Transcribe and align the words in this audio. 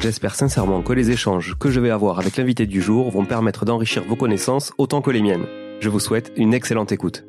J'espère 0.00 0.34
sincèrement 0.34 0.82
que 0.82 0.92
les 0.92 1.10
échanges 1.10 1.56
que 1.58 1.70
je 1.70 1.80
vais 1.80 1.90
avoir 1.90 2.18
avec 2.18 2.36
l'invité 2.36 2.66
du 2.66 2.80
jour 2.80 3.10
vont 3.10 3.24
permettre 3.24 3.64
d'enrichir 3.64 4.04
vos 4.04 4.14
connaissances 4.14 4.72
autant 4.78 5.00
que 5.00 5.10
les 5.10 5.22
miennes. 5.22 5.46
Je 5.80 5.88
vous 5.88 6.00
souhaite 6.00 6.32
une 6.36 6.54
excellente 6.54 6.92
écoute. 6.92 7.24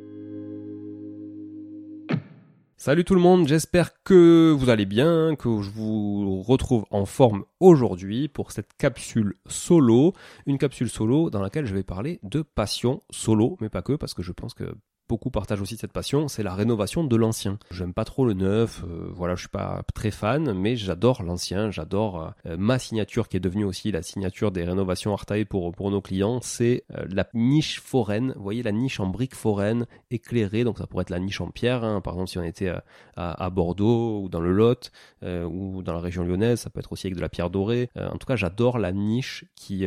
Salut 2.76 3.04
tout 3.04 3.16
le 3.16 3.22
monde, 3.22 3.48
j'espère 3.48 4.04
que 4.04 4.52
vous 4.52 4.70
allez 4.70 4.86
bien, 4.86 5.36
que 5.36 5.62
je 5.62 5.70
vous 5.70 6.44
retrouve 6.44 6.86
en 6.92 7.06
forme 7.06 7.46
aujourd'hui 7.60 8.28
pour 8.28 8.52
cette 8.52 8.74
capsule 8.78 9.34
solo, 9.48 10.14
une 10.46 10.58
capsule 10.58 10.90
solo 10.90 11.30
dans 11.30 11.42
laquelle 11.42 11.66
je 11.66 11.74
vais 11.74 11.84
parler 11.84 12.20
de 12.22 12.44
passion 12.44 13.02
solo, 13.10 13.58
mais 13.62 13.70
pas 13.70 13.82
que, 13.82 13.94
parce 13.94 14.14
que 14.14 14.22
je 14.22 14.32
pense 14.32 14.54
que 14.54 14.76
beaucoup 15.08 15.30
partagent 15.30 15.62
aussi 15.62 15.78
cette 15.78 15.92
passion, 15.92 16.28
c'est 16.28 16.44
la 16.44 16.54
rénovation 16.54 17.04
de 17.04 17.16
l'ancien. 17.16 17.58
J'aime 17.72 17.94
pas 17.94 18.06
trop 18.06 18.26
le 18.26 18.34
neuf, 18.34 18.84
euh, 18.84 19.10
voilà, 19.12 19.36
je 19.36 19.42
suis 19.42 19.50
pas 19.50 19.82
très 19.94 20.12
fan, 20.12 20.54
mais 20.54 20.76
j'adore 20.76 21.24
l'ancien, 21.24 21.72
j'adore 21.72 22.34
euh, 22.46 22.58
ma 22.58 22.80
signature 22.80 23.28
qui 23.28 23.38
est 23.38 23.42
devenue 23.42 23.66
aussi 23.66 23.92
la 23.92 24.02
signature 24.02 24.52
des 24.52 24.64
rénovations 24.64 25.14
Artae 25.14 25.46
pour 25.48 25.72
pour 25.74 25.92
nos 25.92 26.02
clients, 26.02 26.40
c'est 26.42 26.84
euh, 26.96 27.06
la 27.10 27.28
niche 27.34 27.80
foraine. 27.80 28.34
Vous 28.36 28.44
voyez 28.44 28.64
la 28.64 28.72
niche 28.72 29.00
en 29.00 29.08
briques 29.08 29.36
foraines 29.36 29.86
éclairée, 30.12 30.64
donc 30.64 30.78
ça 30.78 30.88
pourrait 30.88 31.04
être 31.04 31.10
la 31.10 31.20
niche 31.20 31.42
en 31.42 31.50
pierre, 31.50 31.84
hein. 31.84 32.02
par 32.02 32.14
exemple 32.14 32.30
si 32.30 32.38
on 32.38 32.44
était 32.44 32.70
à, 32.70 32.84
à, 33.16 33.50
Bordeaux 33.50 34.22
ou 34.22 34.30
dans 34.30 34.42
le 34.42 34.52
Lot 34.52 34.92
ou 35.24 35.82
dans 35.84 35.94
la 35.94 36.00
région 36.00 36.24
lyonnaise, 36.24 36.62
ça 36.62 36.70
peut 36.70 36.80
être 36.80 36.92
aussi 36.92 37.08
avec 37.08 37.16
de 37.16 37.22
la 37.22 37.30
pierre 37.30 37.50
dorée. 37.50 37.90
en 37.96 38.18
tout 38.18 38.28
cas, 38.28 38.36
j'adore 38.36 38.78
la 38.78 38.92
niche 38.92 39.46
qui 39.56 39.86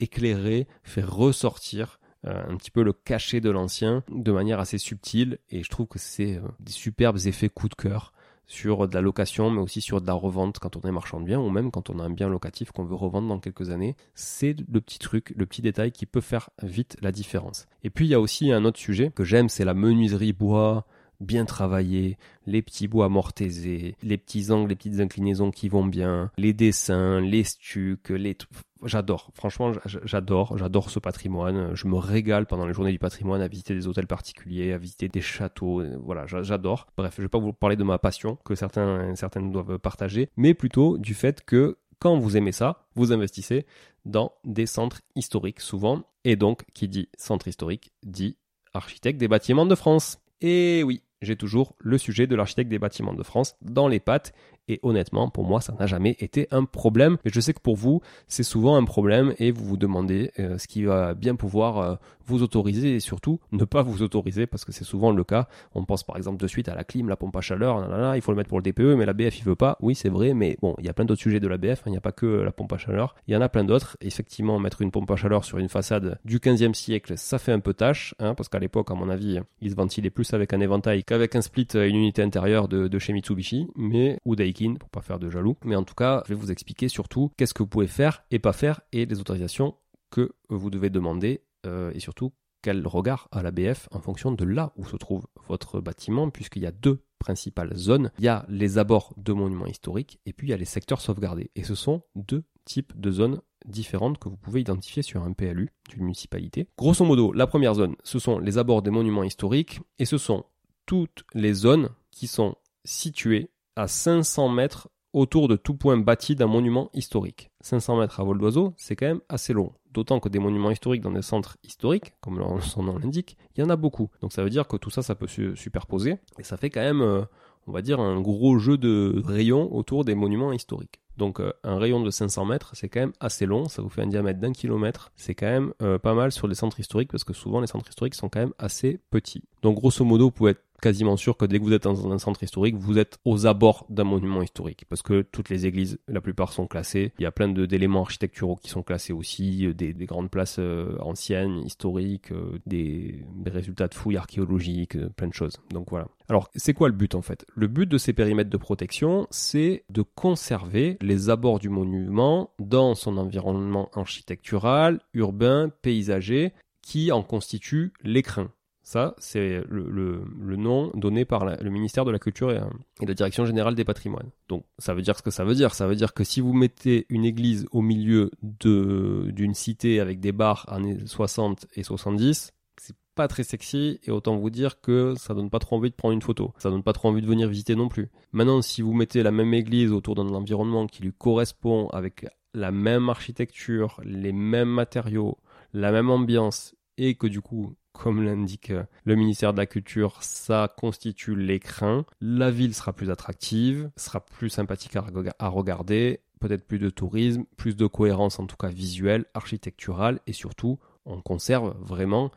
éclairée 0.00 0.66
fait 0.82 1.04
ressortir 1.04 1.98
euh, 1.98 2.05
un 2.24 2.56
petit 2.56 2.70
peu 2.70 2.82
le 2.82 2.92
cachet 2.92 3.40
de 3.40 3.50
l'ancien 3.50 4.02
de 4.10 4.32
manière 4.32 4.60
assez 4.60 4.78
subtile 4.78 5.38
et 5.50 5.62
je 5.62 5.70
trouve 5.70 5.86
que 5.86 5.98
c'est 5.98 6.36
euh, 6.36 6.48
des 6.60 6.72
superbes 6.72 7.18
effets 7.26 7.48
coup 7.48 7.68
de 7.68 7.74
cœur 7.74 8.12
sur 8.46 8.88
de 8.88 8.94
la 8.94 9.00
location 9.00 9.50
mais 9.50 9.60
aussi 9.60 9.80
sur 9.80 10.00
de 10.00 10.06
la 10.06 10.12
revente 10.12 10.58
quand 10.58 10.76
on 10.76 10.88
est 10.88 10.92
marchand 10.92 11.20
de 11.20 11.26
biens 11.26 11.40
ou 11.40 11.50
même 11.50 11.70
quand 11.70 11.90
on 11.90 11.98
a 11.98 12.04
un 12.04 12.10
bien 12.10 12.28
locatif 12.28 12.70
qu'on 12.72 12.84
veut 12.84 12.94
revendre 12.94 13.28
dans 13.28 13.40
quelques 13.40 13.70
années. 13.70 13.96
C'est 14.14 14.54
le 14.72 14.80
petit 14.80 14.98
truc, 14.98 15.32
le 15.36 15.46
petit 15.46 15.62
détail 15.62 15.92
qui 15.92 16.06
peut 16.06 16.20
faire 16.20 16.50
vite 16.62 16.96
la 17.02 17.12
différence. 17.12 17.66
Et 17.82 17.90
puis 17.90 18.06
il 18.06 18.10
y 18.10 18.14
a 18.14 18.20
aussi 18.20 18.52
un 18.52 18.64
autre 18.64 18.78
sujet 18.78 19.10
que 19.10 19.24
j'aime, 19.24 19.48
c'est 19.48 19.64
la 19.64 19.74
menuiserie 19.74 20.32
bois, 20.32 20.86
bien 21.20 21.44
travaillé, 21.44 22.18
les 22.46 22.62
petits 22.62 22.88
bois 22.88 23.08
mortaisés, 23.08 23.96
les 24.02 24.18
petits 24.18 24.50
angles, 24.50 24.68
les 24.68 24.76
petites 24.76 25.00
inclinaisons 25.00 25.50
qui 25.50 25.68
vont 25.68 25.84
bien, 25.84 26.30
les 26.38 26.52
dessins, 26.52 27.20
les 27.20 27.44
stucs, 27.44 28.10
les 28.10 28.36
j'adore. 28.82 29.30
Franchement, 29.34 29.72
j'adore, 30.04 30.56
j'adore 30.58 30.90
ce 30.90 30.98
patrimoine. 30.98 31.74
Je 31.74 31.86
me 31.86 31.96
régale 31.96 32.46
pendant 32.46 32.66
les 32.66 32.72
journées 32.72 32.92
du 32.92 32.98
patrimoine 32.98 33.40
à 33.40 33.48
visiter 33.48 33.74
des 33.74 33.86
hôtels 33.86 34.06
particuliers, 34.06 34.72
à 34.72 34.78
visiter 34.78 35.08
des 35.08 35.20
châteaux. 35.20 35.82
Voilà, 36.02 36.26
j'adore. 36.26 36.86
Bref, 36.96 37.14
je 37.16 37.22
vais 37.22 37.28
pas 37.28 37.38
vous 37.38 37.52
parler 37.52 37.76
de 37.76 37.84
ma 37.84 37.98
passion 37.98 38.36
que 38.44 38.54
certains 38.54 39.14
certaines 39.16 39.50
doivent 39.50 39.78
partager, 39.78 40.30
mais 40.36 40.54
plutôt 40.54 40.98
du 40.98 41.14
fait 41.14 41.44
que 41.44 41.78
quand 41.98 42.18
vous 42.18 42.36
aimez 42.36 42.52
ça, 42.52 42.86
vous 42.94 43.12
investissez 43.12 43.66
dans 44.04 44.32
des 44.44 44.66
centres 44.66 45.00
historiques 45.14 45.60
souvent 45.60 46.04
et 46.24 46.36
donc 46.36 46.64
qui 46.74 46.88
dit 46.88 47.08
centre 47.16 47.48
historique 47.48 47.92
dit 48.04 48.36
architecte 48.74 49.18
des 49.18 49.28
bâtiments 49.28 49.66
de 49.66 49.74
France. 49.74 50.18
Et 50.42 50.82
oui, 50.84 51.02
j'ai 51.22 51.36
toujours 51.36 51.74
le 51.78 51.98
sujet 51.98 52.26
de 52.26 52.36
l'architecte 52.36 52.70
des 52.70 52.78
bâtiments 52.78 53.14
de 53.14 53.22
France 53.22 53.56
dans 53.62 53.88
les 53.88 54.00
pattes 54.00 54.32
Et 54.68 54.80
honnêtement, 54.82 55.28
pour 55.28 55.44
moi, 55.44 55.60
ça 55.60 55.74
n'a 55.78 55.86
jamais 55.86 56.16
été 56.18 56.48
un 56.50 56.64
problème. 56.64 57.18
Mais 57.24 57.30
je 57.32 57.40
sais 57.40 57.54
que 57.54 57.60
pour 57.60 57.76
vous, 57.76 58.00
c'est 58.26 58.42
souvent 58.42 58.76
un 58.76 58.84
problème 58.84 59.34
et 59.38 59.50
vous 59.50 59.64
vous 59.64 59.76
demandez 59.76 60.32
euh, 60.38 60.58
ce 60.58 60.66
qui 60.66 60.84
va 60.84 61.14
bien 61.14 61.36
pouvoir 61.36 61.78
euh, 61.78 61.94
vous 62.26 62.42
autoriser 62.42 62.96
et 62.96 63.00
surtout 63.00 63.40
ne 63.52 63.64
pas 63.64 63.82
vous 63.82 64.02
autoriser 64.02 64.46
parce 64.46 64.64
que 64.64 64.72
c'est 64.72 64.84
souvent 64.84 65.12
le 65.12 65.24
cas. 65.24 65.48
On 65.74 65.84
pense 65.84 66.02
par 66.02 66.16
exemple 66.16 66.42
de 66.42 66.46
suite 66.46 66.68
à 66.68 66.74
la 66.74 66.84
clim, 66.84 67.08
la 67.08 67.16
pompe 67.16 67.36
à 67.36 67.40
chaleur, 67.40 68.14
il 68.14 68.20
faut 68.20 68.32
le 68.32 68.36
mettre 68.36 68.48
pour 68.48 68.58
le 68.58 68.62
DPE, 68.62 68.96
mais 68.96 69.06
la 69.06 69.12
BF 69.12 69.38
il 69.38 69.44
veut 69.44 69.54
pas. 69.54 69.76
Oui, 69.80 69.94
c'est 69.94 70.08
vrai, 70.08 70.34
mais 70.34 70.56
bon, 70.60 70.74
il 70.78 70.84
y 70.84 70.88
a 70.88 70.92
plein 70.92 71.04
d'autres 71.04 71.20
sujets 71.20 71.40
de 71.40 71.48
la 71.48 71.56
BF, 71.56 71.80
hein. 71.80 71.82
il 71.86 71.92
n'y 71.92 71.96
a 71.96 72.00
pas 72.00 72.12
que 72.12 72.26
la 72.26 72.52
pompe 72.52 72.72
à 72.72 72.78
chaleur, 72.78 73.14
il 73.28 73.34
y 73.34 73.36
en 73.36 73.40
a 73.40 73.48
plein 73.48 73.64
d'autres. 73.64 73.96
Effectivement, 74.00 74.58
mettre 74.58 74.82
une 74.82 74.90
pompe 74.90 75.10
à 75.10 75.16
chaleur 75.16 75.44
sur 75.44 75.58
une 75.58 75.68
façade 75.68 76.18
du 76.24 76.38
15e 76.38 76.74
siècle, 76.74 77.14
ça 77.16 77.38
fait 77.38 77.52
un 77.52 77.60
peu 77.60 77.74
tâche, 77.74 78.14
hein, 78.18 78.34
parce 78.34 78.48
qu'à 78.48 78.58
l'époque, 78.58 78.90
à 78.90 78.94
mon 78.94 79.08
avis, 79.08 79.38
il 79.60 79.70
se 79.70 79.76
ventilait 79.76 80.10
plus 80.10 80.34
avec 80.34 80.52
un 80.52 80.60
éventail 80.60 81.04
qu'avec 81.04 81.36
un 81.36 81.42
split, 81.42 81.68
une 81.74 81.96
unité 81.96 82.22
intérieure 82.22 82.68
de, 82.68 82.88
de 82.88 82.98
chez 82.98 83.12
Mitsubishi, 83.12 83.68
mais 83.76 84.18
ou 84.24 84.34
pour 84.78 84.90
pas 84.90 85.02
faire 85.02 85.18
de 85.18 85.30
jaloux. 85.30 85.56
Mais 85.64 85.76
en 85.76 85.84
tout 85.84 85.94
cas, 85.94 86.22
je 86.26 86.34
vais 86.34 86.40
vous 86.40 86.50
expliquer 86.50 86.88
surtout 86.88 87.30
qu'est-ce 87.36 87.54
que 87.54 87.62
vous 87.62 87.68
pouvez 87.68 87.86
faire 87.86 88.24
et 88.30 88.38
pas 88.38 88.52
faire 88.52 88.80
et 88.92 89.06
les 89.06 89.20
autorisations 89.20 89.74
que 90.10 90.32
vous 90.48 90.70
devez 90.70 90.90
demander 90.90 91.42
euh, 91.66 91.90
et 91.94 92.00
surtout 92.00 92.32
quel 92.62 92.86
regard 92.86 93.28
à 93.30 93.42
la 93.42 93.50
BF 93.50 93.88
en 93.92 94.00
fonction 94.00 94.32
de 94.32 94.44
là 94.44 94.72
où 94.76 94.84
se 94.84 94.96
trouve 94.96 95.26
votre 95.46 95.80
bâtiment, 95.80 96.30
puisqu'il 96.30 96.62
y 96.62 96.66
a 96.66 96.72
deux 96.72 97.04
principales 97.18 97.76
zones. 97.76 98.10
Il 98.18 98.24
y 98.24 98.28
a 98.28 98.44
les 98.48 98.78
abords 98.78 99.14
de 99.16 99.32
monuments 99.32 99.66
historiques 99.66 100.20
et 100.26 100.32
puis 100.32 100.48
il 100.48 100.50
y 100.50 100.54
a 100.54 100.56
les 100.56 100.64
secteurs 100.64 101.00
sauvegardés. 101.00 101.50
Et 101.54 101.64
ce 101.64 101.74
sont 101.74 102.02
deux 102.14 102.44
types 102.64 102.98
de 102.98 103.10
zones 103.10 103.40
différentes 103.64 104.18
que 104.18 104.28
vous 104.28 104.36
pouvez 104.36 104.60
identifier 104.60 105.02
sur 105.02 105.22
un 105.22 105.32
PLU 105.32 105.70
d'une 105.88 106.02
municipalité. 106.02 106.68
Grosso 106.76 107.04
modo, 107.04 107.32
la 107.32 107.46
première 107.46 107.74
zone, 107.74 107.96
ce 108.02 108.18
sont 108.18 108.38
les 108.38 108.58
abords 108.58 108.82
des 108.82 108.90
monuments 108.90 109.24
historiques 109.24 109.80
et 109.98 110.04
ce 110.04 110.18
sont 110.18 110.44
toutes 110.86 111.24
les 111.34 111.52
zones 111.52 111.90
qui 112.10 112.26
sont 112.26 112.56
situées 112.84 113.50
à 113.76 113.88
500 113.88 114.48
mètres 114.48 114.88
autour 115.12 115.48
de 115.48 115.56
tout 115.56 115.74
point 115.74 115.96
bâti 115.96 116.34
d'un 116.34 116.46
monument 116.46 116.90
historique. 116.92 117.50
500 117.60 117.98
mètres 117.98 118.20
à 118.20 118.24
vol 118.24 118.38
d'oiseau, 118.38 118.74
c'est 118.76 118.96
quand 118.96 119.06
même 119.06 119.20
assez 119.28 119.52
long. 119.52 119.72
D'autant 119.92 120.20
que 120.20 120.28
des 120.28 120.38
monuments 120.38 120.70
historiques 120.70 121.00
dans 121.00 121.12
des 121.12 121.22
centres 121.22 121.56
historiques, 121.62 122.12
comme 122.20 122.60
son 122.60 122.82
nom 122.82 122.98
l'indique, 122.98 123.38
il 123.56 123.62
y 123.62 123.64
en 123.64 123.70
a 123.70 123.76
beaucoup. 123.76 124.10
Donc 124.20 124.32
ça 124.32 124.42
veut 124.42 124.50
dire 124.50 124.68
que 124.68 124.76
tout 124.76 124.90
ça, 124.90 125.02
ça 125.02 125.14
peut 125.14 125.26
se 125.26 125.54
superposer. 125.54 126.18
Et 126.38 126.42
ça 126.42 126.58
fait 126.58 126.68
quand 126.68 126.82
même, 126.82 127.00
euh, 127.00 127.22
on 127.66 127.72
va 127.72 127.80
dire, 127.80 127.98
un 127.98 128.20
gros 128.20 128.58
jeu 128.58 128.76
de 128.76 129.22
rayons 129.24 129.74
autour 129.74 130.04
des 130.04 130.14
monuments 130.14 130.52
historiques. 130.52 131.00
Donc 131.16 131.40
euh, 131.40 131.52
un 131.64 131.78
rayon 131.78 132.02
de 132.02 132.10
500 132.10 132.44
mètres, 132.44 132.72
c'est 132.74 132.88
quand 132.88 133.00
même 133.00 133.14
assez 133.20 133.46
long, 133.46 133.68
ça 133.68 133.80
vous 133.80 133.88
fait 133.88 134.02
un 134.02 134.06
diamètre 134.06 134.38
d'un 134.38 134.52
kilomètre. 134.52 135.12
C'est 135.16 135.34
quand 135.34 135.46
même 135.46 135.72
euh, 135.82 135.98
pas 135.98 136.14
mal 136.14 136.30
sur 136.30 136.46
les 136.46 136.54
centres 136.54 136.78
historiques 136.78 137.10
parce 137.10 137.24
que 137.24 137.32
souvent 137.32 137.60
les 137.60 137.66
centres 137.66 137.88
historiques 137.88 138.14
sont 138.14 138.28
quand 138.28 138.40
même 138.40 138.54
assez 138.58 139.00
petits. 139.10 139.44
Donc 139.62 139.76
grosso 139.76 140.04
modo, 140.04 140.26
vous 140.26 140.30
pouvez 140.30 140.50
être 140.50 140.65
quasiment 140.80 141.16
sûr 141.16 141.36
que 141.36 141.44
dès 141.44 141.58
que 141.58 141.64
vous 141.64 141.72
êtes 141.72 141.84
dans 141.84 142.12
un 142.12 142.18
centre 142.18 142.42
historique, 142.42 142.76
vous 142.76 142.98
êtes 142.98 143.18
aux 143.24 143.46
abords 143.46 143.86
d'un 143.88 144.04
monument 144.04 144.42
historique. 144.42 144.84
Parce 144.88 145.02
que 145.02 145.22
toutes 145.22 145.48
les 145.48 145.66
églises, 145.66 145.98
la 146.08 146.20
plupart 146.20 146.52
sont 146.52 146.66
classées. 146.66 147.12
Il 147.18 147.22
y 147.22 147.26
a 147.26 147.32
plein 147.32 147.48
d'éléments 147.48 148.02
architecturaux 148.02 148.56
qui 148.56 148.68
sont 148.68 148.82
classés 148.82 149.12
aussi, 149.12 149.66
euh, 149.66 149.74
des, 149.74 149.92
grandes 150.06 150.30
places 150.30 150.56
euh, 150.58 150.96
anciennes, 151.00 151.58
historiques, 151.64 152.32
euh, 152.32 152.58
des, 152.66 153.24
résultats 153.46 153.88
de 153.88 153.94
fouilles 153.94 154.16
archéologiques, 154.16 154.98
plein 155.16 155.28
de 155.28 155.34
choses. 155.34 155.56
Donc 155.70 155.90
voilà. 155.90 156.08
Alors, 156.28 156.50
c'est 156.54 156.74
quoi 156.74 156.88
le 156.88 156.94
but 156.94 157.14
en 157.14 157.22
fait? 157.22 157.46
Le 157.54 157.68
but 157.68 157.88
de 157.88 157.98
ces 157.98 158.12
périmètres 158.12 158.50
de 158.50 158.56
protection, 158.56 159.26
c'est 159.30 159.84
de 159.90 160.02
conserver 160.02 160.98
les 161.00 161.30
abords 161.30 161.58
du 161.58 161.68
monument 161.68 162.50
dans 162.58 162.94
son 162.94 163.16
environnement 163.16 163.90
architectural, 163.94 165.00
urbain, 165.14 165.70
paysager, 165.82 166.52
qui 166.82 167.10
en 167.10 167.22
constitue 167.22 167.92
l'écrin. 168.04 168.50
Ça, 168.86 169.16
c'est 169.18 169.64
le, 169.68 170.22
nom 170.56 170.92
donné 170.94 171.24
par 171.24 171.44
le 171.44 171.70
ministère 171.70 172.04
de 172.04 172.12
la 172.12 172.20
Culture 172.20 172.52
et, 172.52 172.60
la 173.04 173.14
Direction 173.14 173.44
générale 173.44 173.74
des 173.74 173.82
patrimoines. 173.82 174.30
Donc, 174.48 174.64
ça 174.78 174.94
veut 174.94 175.02
dire 175.02 175.18
ce 175.18 175.22
que 175.24 175.32
ça 175.32 175.42
veut 175.42 175.56
dire. 175.56 175.74
Ça 175.74 175.88
veut 175.88 175.96
dire 175.96 176.14
que 176.14 176.22
si 176.22 176.40
vous 176.40 176.52
mettez 176.52 177.04
une 177.08 177.24
église 177.24 177.66
au 177.72 177.82
milieu 177.82 178.30
d'une 178.42 179.54
cité 179.54 179.98
avec 179.98 180.20
des 180.20 180.30
bars 180.30 180.72
années 180.72 180.98
60 181.04 181.66
et 181.74 181.82
70, 181.82 182.52
c'est 182.80 182.94
pas 183.16 183.26
très 183.26 183.42
sexy 183.42 183.98
et 184.04 184.12
autant 184.12 184.36
vous 184.36 184.50
dire 184.50 184.80
que 184.80 185.14
ça 185.16 185.34
donne 185.34 185.50
pas 185.50 185.58
trop 185.58 185.74
envie 185.78 185.90
de 185.90 185.96
prendre 185.96 186.14
une 186.14 186.22
photo. 186.22 186.54
Ça 186.58 186.70
donne 186.70 186.84
pas 186.84 186.92
trop 186.92 187.08
envie 187.08 187.22
de 187.22 187.26
venir 187.26 187.48
visiter 187.48 187.74
non 187.74 187.88
plus. 187.88 188.08
Maintenant, 188.30 188.62
si 188.62 188.82
vous 188.82 188.92
mettez 188.92 189.24
la 189.24 189.32
même 189.32 189.52
église 189.52 189.90
autour 189.90 190.14
d'un 190.14 190.28
environnement 190.28 190.86
qui 190.86 191.02
lui 191.02 191.12
correspond 191.12 191.88
avec 191.88 192.24
la 192.54 192.70
même 192.70 193.08
architecture, 193.08 194.00
les 194.04 194.32
mêmes 194.32 194.70
matériaux, 194.70 195.38
la 195.72 195.90
même 195.90 196.08
ambiance 196.08 196.75
et 196.98 197.14
que 197.14 197.26
du 197.26 197.40
coup 197.40 197.74
comme 197.96 198.22
l'indique 198.22 198.70
euh, 198.70 198.84
le 199.04 199.14
ministère 199.14 199.52
de 199.52 199.58
la 199.58 199.66
Culture, 199.66 200.22
ça 200.22 200.72
constitue 200.76 201.34
l'écrin. 201.34 202.04
La 202.20 202.50
ville 202.50 202.74
sera 202.74 202.92
plus 202.92 203.10
attractive, 203.10 203.90
sera 203.96 204.20
plus 204.20 204.50
sympathique 204.50 204.96
à, 204.96 205.48
regarder, 205.48 206.20
peut-être 206.40 206.66
plus 206.66 206.78
de 206.78 206.90
tourisme, 206.90 207.44
plus 207.56 207.76
de 207.76 207.86
cohérence 207.86 208.38
en 208.38 208.46
tout 208.46 208.56
cas 208.56 208.68
visuelle, 208.68 209.24
architecturale, 209.34 210.20
et 210.26 210.32
surtout, 210.32 210.78
on 211.04 211.20
conserve 211.20 211.74
vraiment 211.80 212.30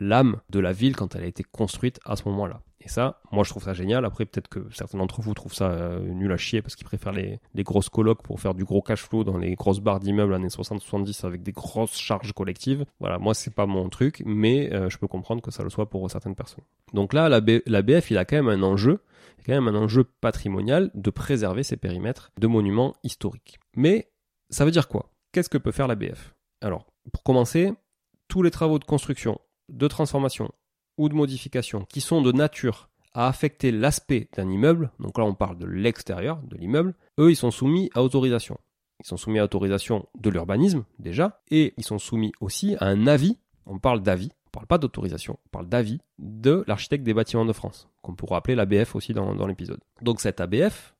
l'âme 0.00 0.40
de 0.50 0.60
la 0.60 0.72
ville 0.72 0.96
quand 0.96 1.14
elle 1.14 1.24
a 1.24 1.26
été 1.26 1.42
construite 1.42 2.00
à 2.04 2.16
ce 2.16 2.28
moment-là. 2.28 2.60
Et 2.80 2.88
ça, 2.88 3.20
moi 3.32 3.42
je 3.42 3.50
trouve 3.50 3.64
ça 3.64 3.74
génial. 3.74 4.04
Après, 4.04 4.24
peut-être 4.26 4.48
que 4.48 4.68
certains 4.70 4.98
d'entre 4.98 5.20
vous 5.20 5.34
trouvent 5.34 5.54
ça 5.54 5.70
euh, 5.70 6.06
nul 6.06 6.30
à 6.30 6.36
chier 6.36 6.62
parce 6.62 6.76
qu'ils 6.76 6.86
préfèrent 6.86 7.12
les, 7.12 7.40
grosses 7.64 7.88
colocs 7.88 8.22
pour 8.22 8.38
faire 8.38 8.54
du 8.54 8.64
gros 8.64 8.80
cash 8.80 9.02
flow 9.02 9.24
dans 9.24 9.38
les 9.38 9.56
grosses 9.56 9.80
barres 9.80 9.98
d'immeubles 9.98 10.32
années 10.34 10.48
60-70 10.48 11.26
avec 11.26 11.42
des 11.42 11.50
grosses 11.50 11.96
charges 11.96 12.32
collectives. 12.32 12.84
Voilà, 13.00 13.18
moi 13.18 13.34
c'est 13.34 13.52
pas 13.52 13.66
mon 13.66 13.88
truc, 13.88 14.22
mais 14.24 14.72
euh, 14.72 14.88
je 14.88 14.98
peux 14.98 15.08
comprendre 15.08 15.42
que 15.42 15.50
ça 15.50 15.64
le 15.64 15.70
soit 15.70 15.90
pour 15.90 16.08
certaines 16.10 16.36
personnes. 16.36 16.64
Donc 16.92 17.12
là, 17.12 17.28
la, 17.28 17.40
la 17.66 17.82
BF, 17.82 18.10
il 18.12 18.18
a 18.18 18.24
quand 18.24 18.36
même 18.36 18.48
un 18.48 18.62
enjeu, 18.62 19.00
quand 19.44 19.52
même 19.52 19.66
un 19.66 19.74
enjeu 19.74 20.04
patrimonial 20.20 20.90
de 20.94 21.10
préserver 21.10 21.64
ces 21.64 21.76
périmètres 21.76 22.30
de 22.38 22.46
monuments 22.46 22.94
historiques. 23.02 23.58
Mais 23.74 24.12
ça 24.50 24.64
veut 24.64 24.70
dire 24.70 24.86
quoi? 24.86 25.10
Qu'est-ce 25.32 25.48
que 25.48 25.58
peut 25.58 25.72
faire 25.72 25.88
la 25.88 25.96
BF 25.96 26.34
Alors, 26.60 26.86
pour 27.12 27.24
commencer, 27.24 27.72
tous 28.28 28.42
les 28.42 28.50
travaux 28.50 28.78
de 28.78 28.84
construction, 28.84 29.40
de 29.68 29.88
transformation, 29.88 30.50
ou 30.98 31.08
de 31.08 31.14
modifications 31.14 31.84
qui 31.84 32.00
sont 32.00 32.22
de 32.22 32.32
nature 32.32 32.88
à 33.14 33.28
affecter 33.28 33.70
l'aspect 33.70 34.28
d'un 34.36 34.50
immeuble, 34.50 34.90
donc 35.00 35.18
là 35.18 35.24
on 35.24 35.34
parle 35.34 35.58
de 35.58 35.66
l'extérieur 35.66 36.40
de 36.42 36.56
l'immeuble, 36.56 36.94
eux 37.18 37.30
ils 37.30 37.36
sont 37.36 37.50
soumis 37.50 37.90
à 37.94 38.02
autorisation. 38.02 38.58
Ils 39.00 39.06
sont 39.06 39.16
soumis 39.16 39.38
à 39.38 39.44
autorisation 39.44 40.06
de 40.18 40.30
l'urbanisme 40.30 40.84
déjà, 40.98 41.40
et 41.50 41.74
ils 41.76 41.84
sont 41.84 41.98
soumis 41.98 42.32
aussi 42.40 42.76
à 42.80 42.86
un 42.86 43.06
avis, 43.06 43.38
on 43.66 43.78
parle 43.78 44.02
d'avis, 44.02 44.30
on 44.48 44.50
parle 44.50 44.66
pas 44.66 44.78
d'autorisation, 44.78 45.38
on 45.46 45.48
parle 45.50 45.68
d'avis 45.68 45.98
de 46.18 46.64
l'architecte 46.66 47.04
des 47.04 47.14
bâtiments 47.14 47.44
de 47.44 47.52
France, 47.52 47.88
qu'on 48.02 48.14
pourra 48.14 48.38
appeler 48.38 48.54
l'ABF 48.54 48.96
aussi 48.96 49.12
dans 49.12 49.46
l'épisode. 49.46 49.80
Donc 50.02 50.20
cet 50.20 50.40
ABF, 50.40 50.94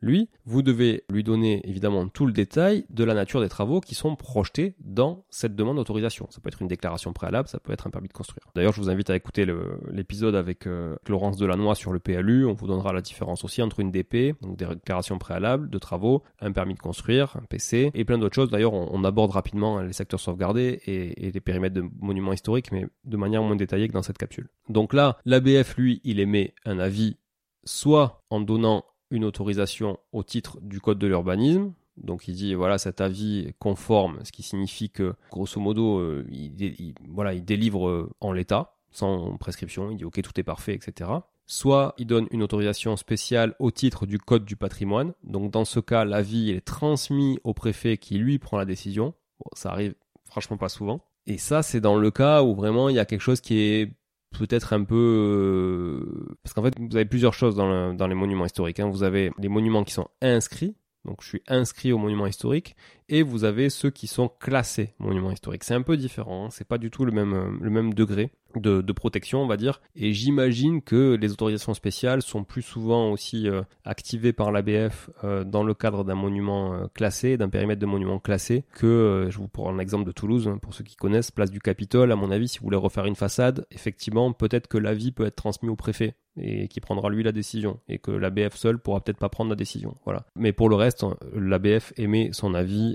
lui, 0.00 0.28
vous 0.44 0.62
devez 0.62 1.04
lui 1.10 1.22
donner 1.22 1.66
évidemment 1.68 2.08
tout 2.08 2.26
le 2.26 2.32
détail 2.32 2.84
de 2.90 3.04
la 3.04 3.14
nature 3.14 3.40
des 3.40 3.48
travaux 3.48 3.80
qui 3.80 3.94
sont 3.94 4.16
projetés 4.16 4.74
dans 4.80 5.24
cette 5.30 5.56
demande 5.56 5.76
d'autorisation. 5.76 6.26
Ça 6.30 6.40
peut 6.40 6.48
être 6.48 6.62
une 6.62 6.68
déclaration 6.68 7.12
préalable, 7.12 7.48
ça 7.48 7.58
peut 7.58 7.72
être 7.72 7.86
un 7.86 7.90
permis 7.90 8.08
de 8.08 8.12
construire. 8.12 8.46
D'ailleurs, 8.54 8.72
je 8.72 8.80
vous 8.80 8.90
invite 8.90 9.10
à 9.10 9.16
écouter 9.16 9.46
l'épisode 9.90 10.34
avec 10.34 10.66
euh, 10.66 10.96
Laurence 11.08 11.36
Delannoy 11.36 11.74
sur 11.74 11.92
le 11.92 11.98
PLU. 11.98 12.46
On 12.46 12.52
vous 12.52 12.66
donnera 12.66 12.92
la 12.92 13.00
différence 13.00 13.44
aussi 13.44 13.62
entre 13.62 13.80
une 13.80 13.90
DP, 13.90 14.40
donc 14.42 14.56
des 14.56 14.66
déclarations 14.66 15.18
préalables 15.18 15.70
de 15.70 15.78
travaux, 15.78 16.22
un 16.40 16.52
permis 16.52 16.74
de 16.74 16.80
construire, 16.80 17.36
un 17.36 17.44
PC 17.44 17.90
et 17.94 18.04
plein 18.04 18.18
d'autres 18.18 18.34
choses. 18.34 18.50
D'ailleurs, 18.50 18.74
on, 18.74 19.04
aborde 19.06 19.30
rapidement 19.30 19.80
les 19.82 19.92
secteurs 19.92 20.18
sauvegardés 20.18 20.80
et, 20.86 21.28
et 21.28 21.30
les 21.30 21.40
périmètres 21.40 21.74
de 21.76 21.84
monuments 22.00 22.32
historiques, 22.32 22.72
mais 22.72 22.86
de 23.04 23.16
manière 23.16 23.40
moins 23.42 23.54
détaillée 23.54 23.86
que 23.86 23.92
dans 23.92 24.02
cette 24.02 24.18
capsule. 24.18 24.48
Donc 24.68 24.92
là, 24.92 25.18
l'ABF, 25.24 25.76
lui, 25.76 26.00
il 26.02 26.18
émet 26.18 26.54
un 26.64 26.80
avis 26.80 27.16
soit 27.64 28.24
en 28.30 28.40
donnant 28.40 28.84
une 29.16 29.24
autorisation 29.24 29.98
au 30.12 30.22
titre 30.22 30.58
du 30.60 30.80
code 30.80 30.98
de 30.98 31.06
l'urbanisme. 31.06 31.72
Donc 31.96 32.28
il 32.28 32.34
dit 32.34 32.54
voilà 32.54 32.78
cet 32.78 33.00
avis 33.00 33.54
conforme, 33.58 34.18
ce 34.24 34.30
qui 34.30 34.42
signifie 34.42 34.90
que 34.90 35.14
grosso 35.30 35.60
modo 35.60 35.98
euh, 35.98 36.26
il, 36.30 36.94
voilà 37.08 37.32
il 37.32 37.44
délivre 37.44 37.88
euh, 37.88 38.10
en 38.20 38.32
l'état 38.32 38.74
sans 38.90 39.36
prescription, 39.38 39.90
il 39.90 39.96
dit 39.96 40.04
ok 40.04 40.20
tout 40.22 40.38
est 40.38 40.42
parfait 40.42 40.74
etc. 40.74 41.10
Soit 41.46 41.94
il 41.96 42.06
donne 42.06 42.26
une 42.32 42.42
autorisation 42.42 42.96
spéciale 42.96 43.54
au 43.58 43.70
titre 43.70 44.04
du 44.04 44.18
code 44.18 44.44
du 44.44 44.56
patrimoine. 44.56 45.14
Donc 45.24 45.50
dans 45.50 45.64
ce 45.64 45.80
cas 45.80 46.04
l'avis 46.04 46.50
est 46.50 46.60
transmis 46.60 47.38
au 47.44 47.54
préfet 47.54 47.96
qui 47.96 48.18
lui 48.18 48.38
prend 48.38 48.58
la 48.58 48.64
décision. 48.64 49.14
Ça 49.54 49.70
arrive 49.70 49.94
franchement 50.24 50.58
pas 50.58 50.68
souvent. 50.68 51.00
Et 51.26 51.38
ça 51.38 51.62
c'est 51.62 51.80
dans 51.80 51.96
le 51.96 52.10
cas 52.10 52.42
où 52.42 52.54
vraiment 52.54 52.90
il 52.90 52.96
y 52.96 52.98
a 52.98 53.06
quelque 53.06 53.22
chose 53.22 53.40
qui 53.40 53.58
est 53.58 53.92
peut-être 54.38 54.72
un 54.72 54.84
peu... 54.84 54.94
Euh, 54.94 56.36
parce 56.42 56.54
qu'en 56.54 56.62
fait, 56.62 56.74
vous 56.78 56.96
avez 56.96 57.04
plusieurs 57.04 57.34
choses 57.34 57.56
dans, 57.56 57.94
dans 57.94 58.06
les 58.06 58.14
monuments 58.14 58.46
historiques. 58.46 58.80
Hein. 58.80 58.88
Vous 58.88 59.02
avez 59.02 59.30
les 59.38 59.48
monuments 59.48 59.84
qui 59.84 59.92
sont 59.92 60.08
inscrits, 60.22 60.74
donc 61.04 61.22
je 61.22 61.28
suis 61.28 61.42
inscrit 61.48 61.92
au 61.92 61.98
monument 61.98 62.26
historique, 62.26 62.76
et 63.08 63.22
vous 63.22 63.44
avez 63.44 63.70
ceux 63.70 63.90
qui 63.90 64.06
sont 64.06 64.28
classés 64.28 64.94
monument 64.98 65.30
historique. 65.30 65.64
C'est 65.64 65.74
un 65.74 65.82
peu 65.82 65.96
différent, 65.96 66.46
hein. 66.46 66.50
c'est 66.50 66.66
pas 66.66 66.78
du 66.78 66.90
tout 66.90 67.04
le 67.04 67.12
même, 67.12 67.58
le 67.60 67.70
même 67.70 67.94
degré. 67.94 68.30
De, 68.60 68.92
protection, 68.92 69.42
on 69.42 69.46
va 69.46 69.56
dire. 69.56 69.80
Et 69.94 70.12
j'imagine 70.12 70.82
que 70.82 71.16
les 71.20 71.32
autorisations 71.32 71.74
spéciales 71.74 72.22
sont 72.22 72.44
plus 72.44 72.62
souvent 72.62 73.10
aussi 73.10 73.48
euh, 73.48 73.62
activées 73.84 74.32
par 74.32 74.52
l'ABF 74.52 75.10
euh, 75.24 75.44
dans 75.44 75.62
le 75.62 75.74
cadre 75.74 76.04
d'un 76.04 76.14
monument 76.14 76.74
euh, 76.74 76.86
classé, 76.94 77.36
d'un 77.36 77.48
périmètre 77.48 77.80
de 77.80 77.86
monument 77.86 78.18
classé, 78.18 78.64
que 78.72 79.28
je 79.30 79.38
vous 79.38 79.48
prends 79.48 79.72
un 79.72 79.78
exemple 79.78 80.04
de 80.04 80.12
Toulouse, 80.12 80.48
hein, 80.48 80.58
pour 80.60 80.74
ceux 80.74 80.84
qui 80.84 80.96
connaissent, 80.96 81.30
place 81.30 81.50
du 81.50 81.60
Capitole. 81.60 82.10
À 82.12 82.16
mon 82.16 82.30
avis, 82.30 82.48
si 82.48 82.58
vous 82.58 82.64
voulez 82.64 82.76
refaire 82.76 83.06
une 83.06 83.16
façade, 83.16 83.66
effectivement, 83.70 84.32
peut-être 84.32 84.68
que 84.68 84.78
l'avis 84.78 85.12
peut 85.12 85.26
être 85.26 85.36
transmis 85.36 85.68
au 85.68 85.76
préfet 85.76 86.14
et 86.38 86.68
qui 86.68 86.80
prendra 86.80 87.08
lui 87.08 87.22
la 87.22 87.32
décision 87.32 87.80
et 87.88 87.98
que 87.98 88.10
l'ABF 88.10 88.56
seul 88.56 88.78
pourra 88.78 89.00
peut-être 89.00 89.18
pas 89.18 89.30
prendre 89.30 89.50
la 89.50 89.56
décision. 89.56 89.94
Voilà. 90.04 90.26
Mais 90.36 90.52
pour 90.52 90.68
le 90.68 90.76
reste, 90.76 91.04
l'ABF 91.34 91.94
émet 91.96 92.30
son 92.32 92.54
avis 92.54 92.94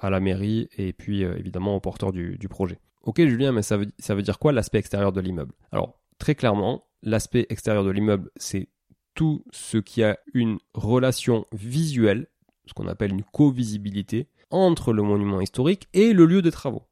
à 0.00 0.10
la 0.10 0.18
mairie 0.18 0.68
et 0.76 0.92
puis 0.92 1.22
évidemment 1.22 1.76
au 1.76 1.80
porteur 1.80 2.12
du 2.12 2.48
projet. 2.48 2.78
Ok 3.02 3.20
Julien, 3.20 3.52
mais 3.52 3.62
ça 3.62 3.76
veut, 3.76 4.22
dire 4.22 4.38
quoi 4.38 4.52
l'aspect 4.52 4.78
extérieur 4.78 5.12
de 5.12 5.20
l'immeuble? 5.20 5.54
Alors, 5.72 6.00
très 6.18 6.34
clairement, 6.34 6.86
l'aspect 7.02 7.46
extérieur 7.48 7.84
de 7.84 7.90
l'immeuble, 7.90 8.30
c'est 8.36 8.68
tout 9.14 9.44
ce 9.50 9.78
qui 9.78 10.02
a 10.02 10.18
une 10.34 10.58
relation 10.74 11.44
visuelle, 11.52 12.28
ce 12.66 12.74
qu'on 12.74 12.86
appelle 12.86 13.12
une 13.12 13.24
co-visibilité, 13.24 14.28
entre 14.50 14.92
le 14.92 15.02
monument 15.02 15.40
historique 15.40 15.88
et 15.92 16.12
le 16.12 16.26
lieu 16.26 16.42
des 16.42 16.52
travaux. 16.52 16.86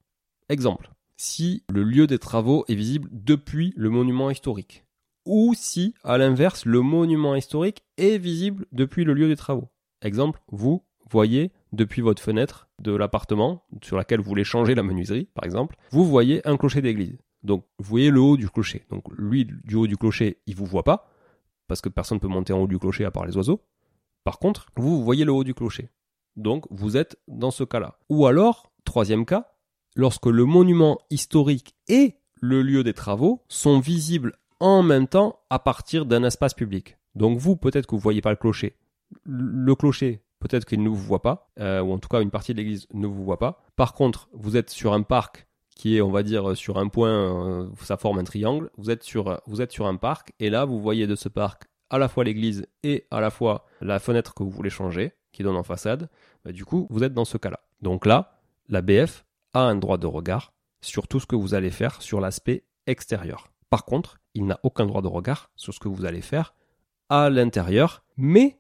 Exemple, 0.49 0.91
si 1.17 1.63
le 1.71 1.85
lieu 1.85 2.07
des 2.07 2.19
travaux 2.19 2.65
est 2.67 2.75
visible 2.75 3.09
depuis 3.13 3.73
le 3.77 3.89
monument 3.89 4.31
historique, 4.31 4.85
ou 5.27 5.55
si, 5.55 5.95
à 6.03 6.19
l'inverse, 6.19 6.65
le 6.65 6.81
monument 6.81 7.37
historique 7.37 7.85
est 7.99 8.19
visible 8.19 8.67
depuis 8.73 9.05
le 9.05 9.13
lieu 9.13 9.29
des 9.29 9.37
travaux. 9.37 9.69
Exemple, 10.03 10.41
vous 10.49 10.83
voyez 11.09 11.53
depuis 11.73 12.03
votre 12.03 12.23
fenêtre 12.23 12.69
de 12.81 12.93
l'appartement 12.93 13.65
sur 13.83 13.97
laquelle 13.97 14.21
vous 14.21 14.29
voulez 14.29 14.45
changer 14.45 14.75
la 14.75 14.83
menuiserie, 14.83 15.29
par 15.35 15.45
exemple, 15.45 15.77
vous 15.91 16.05
voyez 16.05 16.47
un 16.47 16.57
clocher 16.57 16.83
d'église. 16.83 17.19
Donc, 17.43 17.65
vous 17.79 17.89
voyez 17.89 18.11
le 18.11 18.21
haut 18.21 18.37
du 18.37 18.49
clocher. 18.49 18.85
Donc, 18.91 19.05
lui, 19.17 19.47
du 19.65 19.75
haut 19.77 19.87
du 19.87 19.97
clocher, 19.97 20.39
il 20.47 20.57
vous 20.57 20.67
voit 20.67 20.85
pas, 20.85 21.09
parce 21.69 21.81
que 21.81 21.89
personne 21.89 22.17
ne 22.17 22.21
peut 22.21 22.29
monter 22.29 22.53
en 22.53 22.59
haut 22.59 22.67
du 22.67 22.79
clocher 22.79 23.05
à 23.05 23.11
part 23.11 23.25
les 23.25 23.37
oiseaux. 23.37 23.63
Par 24.25 24.39
contre, 24.39 24.67
vous, 24.77 24.99
vous 24.99 25.05
voyez 25.05 25.25
le 25.25 25.33
haut 25.33 25.45
du 25.45 25.55
clocher. 25.55 25.89
Donc, 26.37 26.67
vous 26.71 26.97
êtes 26.97 27.17
dans 27.29 27.51
ce 27.51 27.65
cas-là. 27.65 27.99
Ou 28.09 28.27
alors, 28.27 28.73
troisième 28.85 29.25
cas, 29.25 29.53
lorsque 29.97 30.27
le 30.27 30.45
monument 30.45 30.99
historique 31.11 31.75
et 31.89 32.17
le 32.41 32.63
lieu 32.63 32.83
des 32.83 32.95
travaux 32.95 33.45
sont 33.49 33.81
visibles 33.81 34.37
en 34.59 34.83
même 34.83 35.09
temps 35.09 35.41
à 35.51 35.59
partir 35.59 36.07
d'un 36.07 36.23
espace 36.23 36.55
public. 36.55 36.97
Donc 37.15 37.39
vous, 37.39 37.57
peut-être 37.57 37.87
que 37.87 37.95
vous 37.95 38.01
voyez 38.01 38.21
pas 38.21 38.31
le 38.31 38.37
clocher. 38.37 38.77
Le 39.25 39.75
clocher, 39.75 40.23
peut-être 40.41 40.65
qu'il 40.65 40.83
ne 40.83 40.89
vous 40.89 40.97
voit 40.97 41.23
pas, 41.23 41.51
euh, 41.61 41.81
ou 41.81 41.93
en 41.93 41.99
tout 41.99 42.09
cas 42.09 42.21
une 42.21 42.31
partie 42.31 42.53
de 42.53 42.59
l'église 42.59 42.87
ne 42.93 43.07
vous 43.07 43.23
voit 43.23 43.39
pas. 43.39 43.63
Par 43.77 43.95
contre, 43.95 44.29
vous 44.33 44.57
êtes 44.57 44.71
sur 44.71 44.93
un 44.93 45.03
parc 45.03 45.47
qui 45.77 45.97
est, 45.97 46.01
on 46.01 46.11
va 46.11 46.23
dire, 46.23 46.57
sur 46.57 46.77
un 46.79 46.89
point, 46.89 47.11
euh, 47.11 47.69
ça 47.81 47.97
forme 47.97 48.19
un 48.19 48.25
triangle. 48.25 48.71
Vous 48.77 48.91
êtes 48.91 49.03
sur, 49.03 49.29
un 49.31 49.97
parc, 49.97 50.33
et 50.39 50.51
là, 50.51 50.65
vous 50.65 50.81
voyez 50.81 51.07
de 51.07 51.15
ce 51.15 51.29
parc 51.29 51.69
à 51.89 51.99
la 51.99 52.09
fois 52.09 52.25
l'église 52.25 52.67
et 52.83 53.07
à 53.11 53.21
la 53.21 53.31
fois 53.31 53.65
la 53.81 53.99
fenêtre 53.99 54.35
que 54.35 54.43
vous 54.43 54.51
voulez 54.51 54.71
changer, 54.71 55.13
qui 55.33 55.43
donne 55.43 55.57
en 55.57 55.63
façade. 55.63 56.11
Bah, 56.45 56.53
du 56.53 56.65
coup, 56.65 56.87
vous 56.91 57.03
êtes 57.03 57.15
dans 57.15 57.25
ce 57.25 57.39
cas-là. 57.39 57.61
Donc 57.81 58.05
là, 58.05 58.41
la 58.69 58.83
BF 58.83 59.25
a 59.55 59.61
un 59.61 59.77
droit 59.77 59.99
de 59.99 60.07
regard 60.07 60.53
sur 60.81 61.09
tout 61.09 61.21
ce 61.21 61.27
que 61.27 61.37
vous 61.37 61.55
allez 61.55 61.71
faire 61.71 62.03
sur 62.03 62.21
l'aspect 62.21 62.65
extérieur. 62.87 63.51
Par 63.71 63.85
contre, 63.85 64.19
il 64.35 64.47
n'a 64.47 64.61
aucun 64.63 64.87
droit 64.87 65.03
de 65.03 65.09
regard 65.09 65.51
sur 65.57 65.73
ce 65.73 65.81
que 65.81 65.89
vous 65.89 66.05
allez 66.05 66.21
faire 66.23 66.55
à 67.09 67.31
l'intérieur, 67.31 68.05
mais 68.17 68.60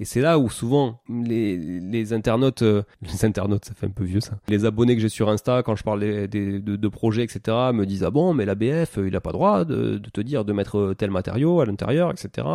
et 0.00 0.06
c'est 0.06 0.22
là 0.22 0.38
où 0.38 0.48
souvent 0.48 1.02
les, 1.10 2.12
internautes, 2.14 2.62
euh, 2.62 2.82
les 3.02 3.26
internautes, 3.26 3.66
ça 3.66 3.74
fait 3.74 3.86
un 3.86 3.90
peu 3.90 4.04
vieux 4.04 4.20
ça. 4.20 4.40
Les 4.48 4.64
abonnés 4.64 4.96
que 4.96 5.02
j'ai 5.02 5.10
sur 5.10 5.28
Insta, 5.28 5.62
quand 5.62 5.76
je 5.76 5.84
parle 5.84 6.00
de, 6.00 6.88
projets, 6.88 7.22
etc., 7.22 7.56
me 7.74 7.84
disent 7.84 8.02
ah 8.02 8.10
bon, 8.10 8.32
mais 8.32 8.46
l'ABF, 8.46 8.98
il 9.06 9.14
a 9.14 9.20
pas 9.20 9.32
droit 9.32 9.66
de, 9.66 9.98
de, 9.98 10.10
te 10.10 10.22
dire 10.22 10.46
de 10.46 10.54
mettre 10.54 10.94
tel 10.96 11.10
matériau 11.10 11.60
à 11.60 11.66
l'intérieur, 11.66 12.10
etc. 12.10 12.48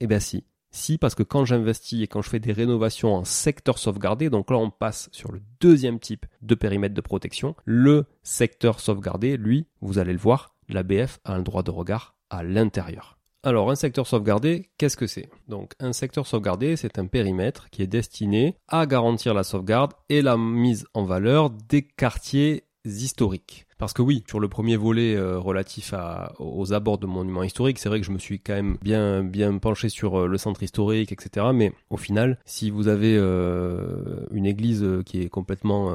Eh 0.00 0.06
ben 0.06 0.20
si, 0.20 0.44
si 0.70 0.98
parce 0.98 1.14
que 1.14 1.22
quand 1.22 1.46
j'investis 1.46 2.02
et 2.02 2.06
quand 2.06 2.20
je 2.20 2.28
fais 2.28 2.40
des 2.40 2.52
rénovations 2.52 3.14
en 3.14 3.24
secteur 3.24 3.78
sauvegardé, 3.78 4.28
donc 4.28 4.50
là 4.50 4.58
on 4.58 4.70
passe 4.70 5.08
sur 5.10 5.32
le 5.32 5.40
deuxième 5.60 5.98
type 5.98 6.26
de 6.42 6.54
périmètre 6.54 6.94
de 6.94 7.00
protection, 7.00 7.54
le 7.64 8.04
secteur 8.22 8.80
sauvegardé, 8.80 9.38
lui, 9.38 9.66
vous 9.80 9.98
allez 9.98 10.12
le 10.12 10.18
voir, 10.18 10.54
l'ABF 10.68 11.20
a 11.24 11.34
un 11.34 11.40
droit 11.40 11.62
de 11.62 11.70
regard 11.70 12.14
à 12.28 12.42
l'intérieur. 12.42 13.18
Alors, 13.46 13.70
un 13.70 13.74
secteur 13.74 14.06
sauvegardé, 14.06 14.70
qu'est-ce 14.78 14.96
que 14.96 15.06
c'est? 15.06 15.28
Donc, 15.48 15.74
un 15.78 15.92
secteur 15.92 16.26
sauvegardé, 16.26 16.76
c'est 16.76 16.98
un 16.98 17.04
périmètre 17.04 17.68
qui 17.68 17.82
est 17.82 17.86
destiné 17.86 18.56
à 18.68 18.86
garantir 18.86 19.34
la 19.34 19.44
sauvegarde 19.44 19.92
et 20.08 20.22
la 20.22 20.38
mise 20.38 20.86
en 20.94 21.04
valeur 21.04 21.50
des 21.50 21.82
quartiers 21.82 22.64
historiques. 22.86 23.66
Parce 23.76 23.92
que 23.92 24.00
oui, 24.00 24.24
sur 24.28 24.40
le 24.40 24.48
premier 24.48 24.76
volet 24.76 25.14
euh, 25.14 25.38
relatif 25.38 25.92
aux 26.38 26.72
abords 26.72 26.96
de 26.96 27.06
monuments 27.06 27.42
historiques, 27.42 27.78
c'est 27.78 27.88
vrai 27.88 28.00
que 28.00 28.06
je 28.06 28.12
me 28.12 28.18
suis 28.18 28.40
quand 28.40 28.54
même 28.54 28.78
bien 28.80 29.22
bien 29.22 29.58
penché 29.58 29.88
sur 29.88 30.20
euh, 30.20 30.26
le 30.26 30.38
centre 30.38 30.62
historique, 30.62 31.12
etc. 31.12 31.48
Mais 31.52 31.72
au 31.90 31.96
final, 31.96 32.38
si 32.46 32.70
vous 32.70 32.88
avez 32.88 33.16
euh, 33.18 34.24
une 34.30 34.46
église 34.46 34.86
qui 35.04 35.20
est 35.20 35.28
complètement 35.28 35.92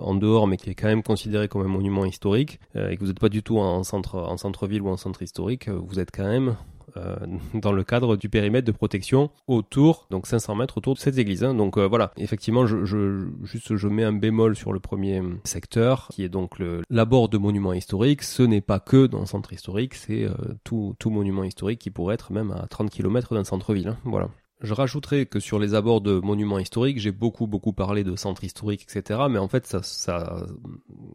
en 0.00 0.14
dehors, 0.14 0.46
mais 0.46 0.56
qui 0.56 0.70
est 0.70 0.74
quand 0.74 0.88
même 0.88 1.02
considérée 1.02 1.48
comme 1.48 1.62
un 1.62 1.68
monument 1.68 2.04
historique, 2.04 2.60
et 2.74 2.96
que 2.96 3.00
vous 3.00 3.06
n'êtes 3.06 3.20
pas 3.20 3.28
du 3.28 3.42
tout 3.42 3.58
en 3.58 3.82
centre 3.82 4.16
en 4.16 4.36
centre-ville 4.36 4.82
ou 4.82 4.88
en 4.88 4.96
centre 4.96 5.22
historique, 5.22 5.68
vous 5.68 5.98
êtes 5.98 6.10
quand 6.14 6.28
même 6.28 6.56
euh, 6.96 7.16
dans 7.54 7.72
le 7.72 7.84
cadre 7.84 8.16
du 8.16 8.28
périmètre 8.28 8.66
de 8.66 8.72
protection 8.72 9.30
autour, 9.46 10.06
donc 10.10 10.26
500 10.26 10.54
mètres 10.56 10.78
autour 10.78 10.94
de 10.94 10.98
cette 10.98 11.18
église. 11.18 11.44
Hein. 11.44 11.54
Donc 11.54 11.78
euh, 11.78 11.86
voilà, 11.86 12.12
effectivement, 12.16 12.66
je, 12.66 12.84
je, 12.84 13.28
juste 13.42 13.76
je 13.76 13.88
mets 13.88 14.04
un 14.04 14.12
bémol 14.12 14.56
sur 14.56 14.72
le 14.72 14.80
premier 14.80 15.22
secteur, 15.44 16.08
qui 16.10 16.24
est 16.24 16.28
donc 16.28 16.56
l'abord 16.90 17.28
de 17.28 17.38
monuments 17.38 17.72
historiques. 17.72 18.22
Ce 18.22 18.42
n'est 18.42 18.60
pas 18.60 18.80
que 18.80 19.06
dans 19.06 19.20
le 19.20 19.26
centre 19.26 19.52
historique, 19.52 19.94
c'est 19.94 20.24
euh, 20.24 20.34
tout, 20.64 20.94
tout 20.98 21.10
monument 21.10 21.44
historique 21.44 21.80
qui 21.80 21.90
pourrait 21.90 22.14
être 22.14 22.32
même 22.32 22.50
à 22.50 22.66
30 22.66 22.90
km 22.90 23.34
d'un 23.34 23.44
centre-ville. 23.44 23.88
Hein. 23.88 23.98
Voilà. 24.04 24.28
Je 24.60 24.74
rajouterai 24.74 25.26
que 25.26 25.40
sur 25.40 25.58
les 25.58 25.74
abords 25.74 26.00
de 26.00 26.20
monuments 26.20 26.60
historiques, 26.60 27.00
j'ai 27.00 27.10
beaucoup 27.10 27.48
beaucoup 27.48 27.72
parlé 27.72 28.04
de 28.04 28.14
centre 28.14 28.44
historique, 28.44 28.86
etc. 28.88 29.22
Mais 29.28 29.40
en 29.40 29.48
fait, 29.48 29.66
ça, 29.66 29.82
ça, 29.82 30.46